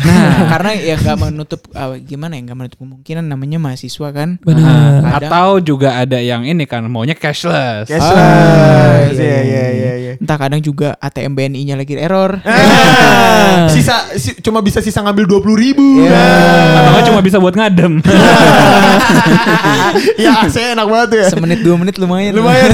[0.53, 4.43] karena ya nggak menutup ah, gimana ya nggak menutup kemungkinan namanya mahasiswa kan.
[4.43, 4.99] benar.
[4.99, 7.87] Nah, Kadang- atau juga ada yang ini kan maunya cashless.
[7.87, 8.18] Cashless.
[8.18, 10.12] Ah, Iya iya iya iya.
[10.18, 12.43] Entah kadang juga ATM BNI-nya lagi error.
[12.43, 16.03] Ah, sisa si- cuma bisa sisa ngambil 20 ribu.
[16.03, 18.03] Atau nggak cuma bisa buat ngadem.
[20.18, 21.27] ya saya enak banget ya.
[21.31, 22.35] Semenit dua menit lumayan.
[22.35, 22.70] Lumayan.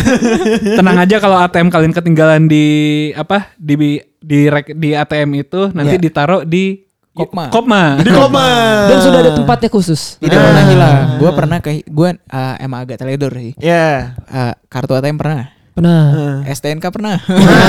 [0.77, 2.67] Tenang aja kalau ATM kalian ketinggalan di
[3.13, 6.03] apa di di rek- di ATM itu nanti Ya.
[6.03, 7.51] ditaruh di Kopma.
[7.51, 7.99] Kopma.
[7.99, 8.47] Di koma.
[8.95, 10.23] Dan sudah ada tempatnya khusus.
[10.23, 10.99] Tidak pernah hilang.
[11.19, 13.59] Gua pernah ke gua eh, emang agak teledor sih.
[13.59, 14.15] Ya.
[14.31, 15.51] Eh, kartu ATM pernah.
[15.75, 16.43] Pernah.
[16.47, 17.19] STNK pernah.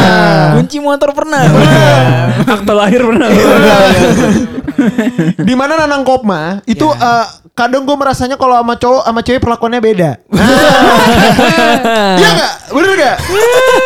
[0.57, 1.45] Kunci motor pernah.
[2.45, 3.29] Akte lahir pernah.
[5.33, 7.25] Di mana Nanang Kopma itu eh,
[7.59, 10.09] kadang gue merasanya kalau sama cowok sama cewek perlakuannya beda.
[12.15, 12.53] Iya nggak?
[12.69, 13.15] Bener nggak?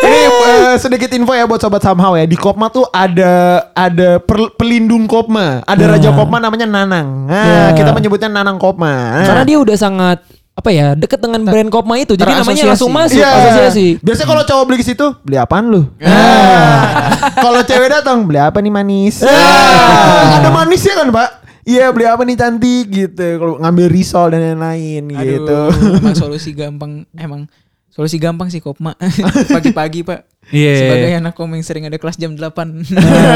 [0.00, 2.24] Ini eh, sedikit info ya buat sobat somehow ya.
[2.24, 5.62] Di Kopma tuh ada ada per- pelindung Kopma.
[5.64, 7.26] Ada raja Kopma namanya Nanang.
[7.26, 7.74] Nah, Ya.
[7.74, 9.20] kita menyebutnya Nanang Kopma.
[9.20, 9.26] Nah.
[9.26, 10.18] Karena dia udah sangat
[10.54, 13.30] apa ya deket dengan brand Kopma itu, jadi namanya langsung masuk Iya.
[13.34, 13.98] asosiasi.
[13.98, 15.82] Biasanya kalau cowok beli ke situ, beli apaan lu?
[15.98, 17.10] Nah.
[17.34, 19.26] kalau cewek datang, beli apa nih manis?
[19.26, 21.43] Ah, ada manisnya kan, Pak?
[21.64, 23.28] Iya, beli apa nih cantik gitu.
[23.40, 25.58] Kalau ngambil risol dan lain-lain gitu.
[25.72, 27.48] Aduh, emang solusi gampang emang
[27.88, 28.92] solusi gampang sih Kopma.
[29.56, 30.33] Pagi-pagi, Pak.
[30.46, 30.72] Iya.
[30.76, 32.84] Sebagai anak komeng sering ada kelas jam 8.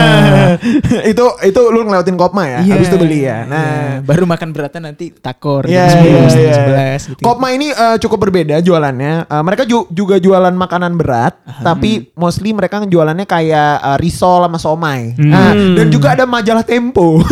[1.11, 2.73] itu itu lu ngelewatin Kopma ya, Iya.
[2.75, 3.39] habis itu beli ya.
[3.43, 6.99] Nah, Iya, baru makan beratnya nanti takor Iya, jam 10, iya, setengah iya.
[6.99, 7.21] 11 gitu.
[7.21, 9.13] Kopma ini eh, cukup berbeda jualannya.
[9.25, 14.59] Eh, mereka ju- juga jualan makanan berat, tapi mostly mereka jualannya kayak eh, risol sama
[14.59, 15.15] somai.
[15.17, 17.21] Nah, dan juga ada majalah Tempo.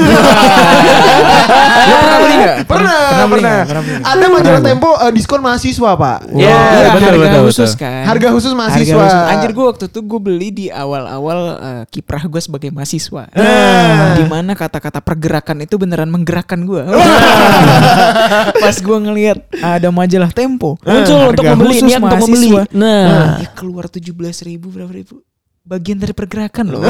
[1.87, 2.57] Lu pernah beli nggak?
[2.65, 3.57] pernah, Pernah pernah.
[3.63, 4.03] Pernah nggak?
[4.07, 6.19] Ada majalah Tempo eh, diskon mahasiswa, Pak.
[6.33, 7.83] Iya, Iya, betul, harga betul, khusus betul.
[7.83, 8.03] kan.
[8.05, 8.97] Harga khusus Harga mahasiswa.
[8.99, 9.15] khusus.
[9.29, 13.27] Anjir gue waktu itu gue beli di awal-awal eh, kiprah gue sebagai mahasiswa.
[13.31, 14.15] Nah.
[14.15, 16.83] Di mana kata-kata pergerakan itu beneran menggerakkan gue.
[18.63, 20.79] Pas gue ngelihat ada majalah Tempo.
[20.81, 22.49] Muncul harga untuk membeli, khusus niat untuk membeli.
[22.55, 22.63] mahasiswa.
[22.73, 23.39] Nah.
[23.43, 24.07] Ya keluar 17
[24.47, 25.21] ribu berapa ribu.
[25.67, 26.83] Bagian dari pergerakan loh.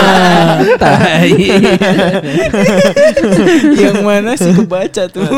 [0.82, 1.28] Tai.
[3.84, 5.28] Yang mana sih kebaca tuh.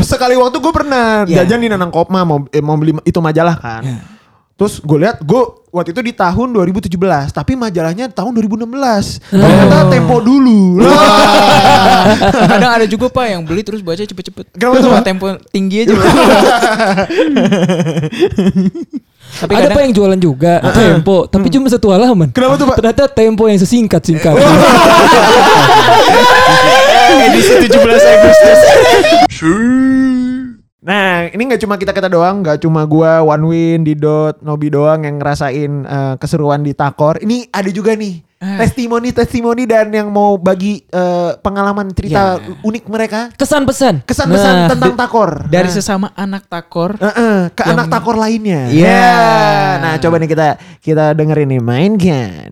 [0.00, 1.44] Sekali waktu gue pernah Iya.
[1.44, 3.82] jajan di Nanang Kopma mau eh, mau beli itu majalah kan.
[3.84, 4.00] Iya.
[4.54, 5.42] Terus gue lihat gue
[5.74, 6.86] waktu itu di tahun 2017,
[7.34, 9.34] tapi majalahnya tahun 2016.
[9.34, 10.78] Ternyata Tempo dulu.
[12.54, 14.54] Kadang ada juga pak yang beli terus baca cepet-cepet.
[14.54, 15.02] Kenapa tuh, Pak?
[15.02, 15.98] tempo tinggi aja.
[15.98, 16.06] Pak.
[19.34, 22.30] Tapi ada kadang apa yang jualan juga Tempo, tapi cuma satu halaman.
[22.30, 22.78] Kenapa tuh, Pak?
[22.78, 24.30] Ternyata Tempo yang sesingkat-singkat.
[27.24, 28.60] edisi 17 Agustus.
[30.84, 35.00] Nah, ini nggak cuma kita kita doang, nggak cuma gua, One Win, Didot, Nobi doang
[35.00, 37.18] yang ngerasain eh, keseruan di Takor.
[37.18, 38.60] Ini ada juga nih Ah.
[38.60, 42.52] testimoni-testimoni dan yang mau bagi eh, pengalaman cerita Ya.
[42.60, 44.04] unik mereka, Kesan-pesan.
[44.04, 45.48] kesan-pesan Nah, tentang Takor.
[45.48, 45.74] Dari Nah.
[45.74, 47.00] sesama anak takor.
[47.00, 48.68] Eh, eh, ke Yang- anak takor lainnya.
[48.68, 48.84] Iya.
[48.84, 49.16] Ya.
[49.80, 50.46] Nah, coba nih kita
[50.84, 52.50] kita dengerin nih mainkan.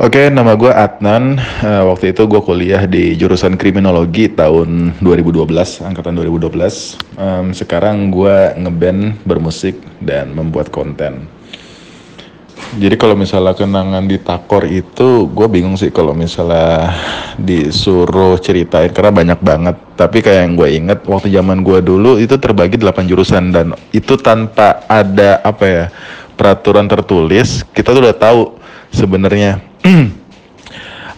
[0.00, 1.36] Oke, nama gue Adnan.
[1.60, 6.96] Eh, waktu itu gue kuliah di jurusan kriminologi tahun 2012, angkatan 2012.
[7.20, 11.28] Em, sekarang gue ngeband, bermusik, dan membuat konten.
[12.80, 16.96] Jadi kalau misalnya kenangan di Takor itu, gue bingung sih kalau misalnya
[17.36, 19.76] disuruh ceritain karena banyak banget.
[20.00, 24.16] Tapi kayak yang gue inget waktu zaman gue dulu itu terbagi 8 jurusan dan itu
[24.16, 25.84] tanpa ada apa ya
[26.40, 28.40] peraturan tertulis, kita tuh udah tahu
[28.96, 29.69] sebenarnya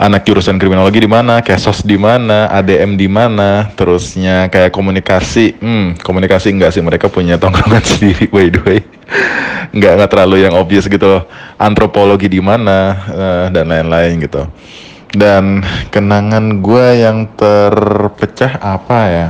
[0.03, 6.03] anak jurusan kriminologi di mana, kesos di mana, ADM di mana, terusnya kayak komunikasi, hmm,
[6.03, 6.83] komunikasi enggak sih?
[6.83, 8.81] Mereka punya tongkrongan sendiri by the way,
[9.71, 11.23] nggak nggak terlalu yang obvious gitu loh,
[11.59, 12.99] antropologi di mana?
[13.11, 14.43] Eh, dan lain-lain gitu.
[15.13, 15.61] Dan
[15.93, 19.29] kenangan gue yang terpecah apa ya?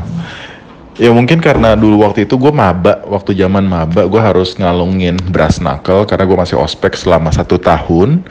[1.00, 5.58] Ya mungkin karena dulu waktu itu gue maba, waktu zaman maba gue harus ngalungin brass
[5.58, 8.22] knuckle karena gue masih ospek selama satu tahun.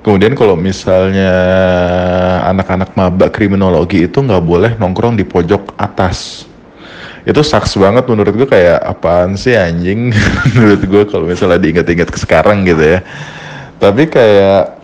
[0.00, 1.32] Kemudian kalau misalnya
[2.48, 6.48] anak-anak maba kriminologi itu nggak boleh nongkrong di pojok atas.
[7.28, 10.08] Itu saks banget menurut gue kayak apaan sih anjing
[10.56, 13.04] menurut gue kalau misalnya diingat-ingat ke sekarang gitu ya.
[13.76, 14.80] Tapi kayak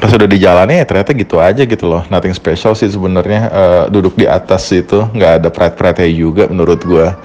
[0.00, 4.16] pas udah dijalani ya ternyata gitu aja gitu loh nothing special sih sebenarnya Eh, duduk
[4.16, 7.18] di atas itu nggak ada pride pride juga menurut gua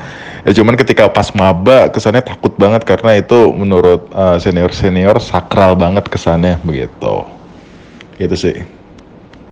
[0.45, 6.05] ya cuman ketika pas maba kesannya takut banget karena itu menurut senior senior sakral banget
[6.05, 7.25] kesannya begitu
[8.21, 8.57] gitu sih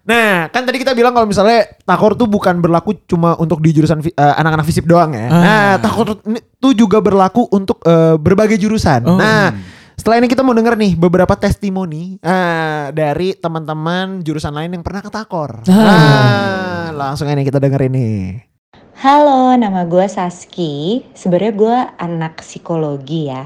[0.04, 4.04] Nah, kan tadi kita bilang kalau misalnya takor tuh bukan berlaku cuma untuk di jurusan
[4.04, 5.28] eh, anak-anak fisip doang ya.
[5.32, 6.20] Nah, takor
[6.60, 9.08] tuh juga berlaku untuk eh, berbagai jurusan.
[9.08, 9.56] Nah,
[9.96, 15.00] setelah ini kita mau denger nih beberapa testimoni eh, dari teman-teman jurusan lain yang pernah
[15.00, 15.64] ke takor.
[15.72, 18.10] Nah, langsung ini kita denger ini.
[19.04, 21.04] Halo, nama gue Saski.
[21.12, 23.44] Sebenarnya gue anak psikologi ya.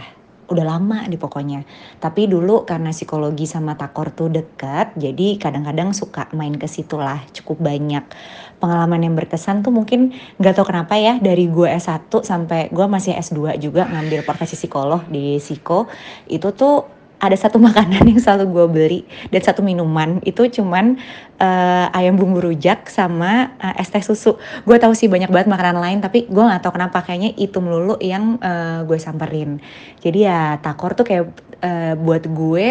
[0.54, 1.66] Udah lama di pokoknya.
[1.98, 7.26] Tapi dulu karena psikologi sama takor tuh dekat, jadi kadang-kadang suka main ke situ lah.
[7.34, 8.06] Cukup banyak
[8.62, 13.18] pengalaman yang berkesan tuh mungkin nggak tahu kenapa ya dari gue S1 sampai gue masih
[13.18, 15.90] S2 juga ngambil profesi psikolog di Psiko.
[16.30, 19.00] Itu tuh ada satu makanan yang selalu gue beli
[19.34, 20.98] dan satu minuman itu cuman
[21.42, 24.38] eh, ayam bumbu rujak sama eh, es teh susu.
[24.64, 27.98] Gue tahu sih banyak banget makanan lain tapi gue nggak tahu kenapa kayaknya itu melulu
[28.02, 29.58] yang eh, gue samperin.
[30.02, 31.26] Jadi ya takor tuh kayak
[31.62, 32.68] eh, buat gue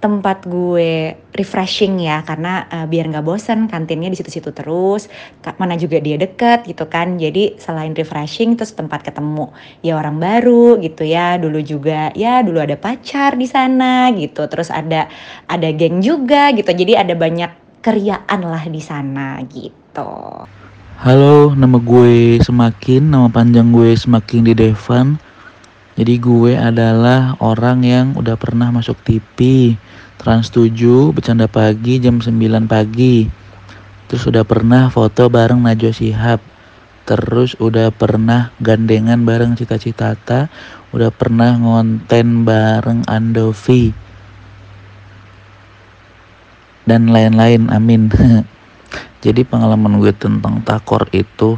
[0.00, 5.12] tempat gue refreshing ya karena eh, biar nggak bosen kantinnya di situ-situ terus
[5.60, 7.20] mana juga dia deket gitu kan.
[7.20, 9.52] Jadi selain refreshing terus tempat ketemu
[9.84, 11.36] ya orang baru gitu ya.
[11.36, 15.06] Dulu juga ya dulu ada pacar di sana gitu terus ada
[15.46, 16.72] ada geng juga gitu.
[16.72, 20.12] Jadi ada banyak keriaan lah di sana gitu.
[21.00, 25.16] Halo, nama gue Semakin, nama panjang gue Semakin di Devan.
[25.96, 29.72] Jadi gue adalah orang yang udah pernah masuk TV,
[30.20, 33.24] Trans 7, bercanda pagi jam 9 pagi.
[34.04, 36.44] Terus udah pernah foto bareng Najwa Shihab.
[37.08, 40.52] Terus udah pernah gandengan bareng Cita Citata,
[40.92, 43.96] udah pernah ngonten bareng Andovi.
[46.84, 48.12] Dan lain-lain, amin.
[49.24, 51.56] Jadi pengalaman gue tentang takor itu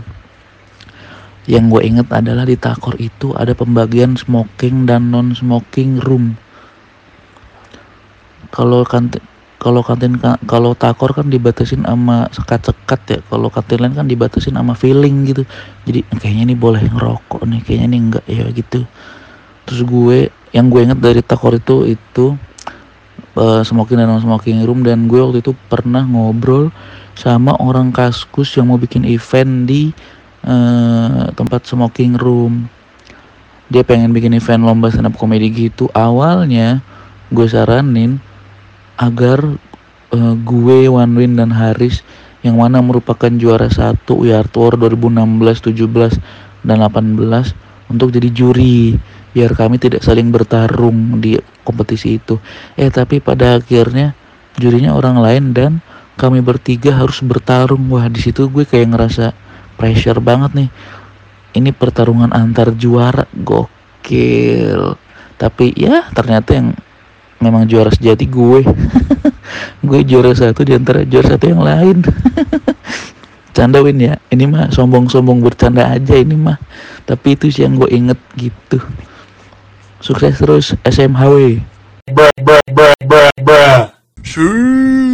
[1.51, 6.39] yang gue inget adalah di takor itu ada pembagian smoking dan non smoking room.
[8.53, 9.25] Kalau kantin
[9.63, 13.19] kalau kantin kalau takor kan dibatasin sama sekat-sekat ya.
[13.31, 15.43] Kalau kantin lain kan dibatasin sama feeling gitu.
[15.89, 18.85] Jadi kayaknya ini boleh ngerokok nih, kayaknya ini enggak ya gitu.
[19.65, 20.19] Terus gue
[20.53, 22.37] yang gue inget dari takor itu itu
[23.39, 26.69] eh, smoking dan non smoking room dan gue waktu itu pernah ngobrol
[27.17, 29.95] sama orang kaskus yang mau bikin event di
[30.45, 32.69] eh, tempat smoking room
[33.73, 36.85] dia pengen bikin event lomba stand up comedy gitu awalnya
[37.33, 38.21] gue saranin
[39.01, 39.45] agar
[40.13, 42.05] eh, gue One Win dan Haris
[42.43, 47.23] yang mana merupakan juara satu We Are Tour 2016, 17 dan 18
[47.91, 48.99] untuk jadi juri
[49.33, 52.37] biar kami tidak saling bertarung di kompetisi itu.
[52.77, 54.13] Eh tapi pada akhirnya
[54.61, 55.73] jurinya orang lain dan
[56.21, 57.89] kami bertiga harus bertarung.
[57.89, 59.33] Wah di situ gue kayak ngerasa
[59.81, 60.71] pressure banget nih.
[61.53, 64.97] Ini pertarungan antar juara gokil.
[65.37, 66.69] Tapi ya ternyata yang
[67.43, 68.63] memang juara sejati gue.
[69.87, 72.07] Gue juara satu di antara juara satu yang lain.
[73.57, 74.17] Canda Win ya.
[74.31, 76.57] Ini mah sombong-sombong bercanda aja ini mah.
[77.05, 78.79] Tapi itu sih yang gue inget gitu.
[80.01, 81.61] Sukses terus SMHW
[84.23, 85.12] Shoo.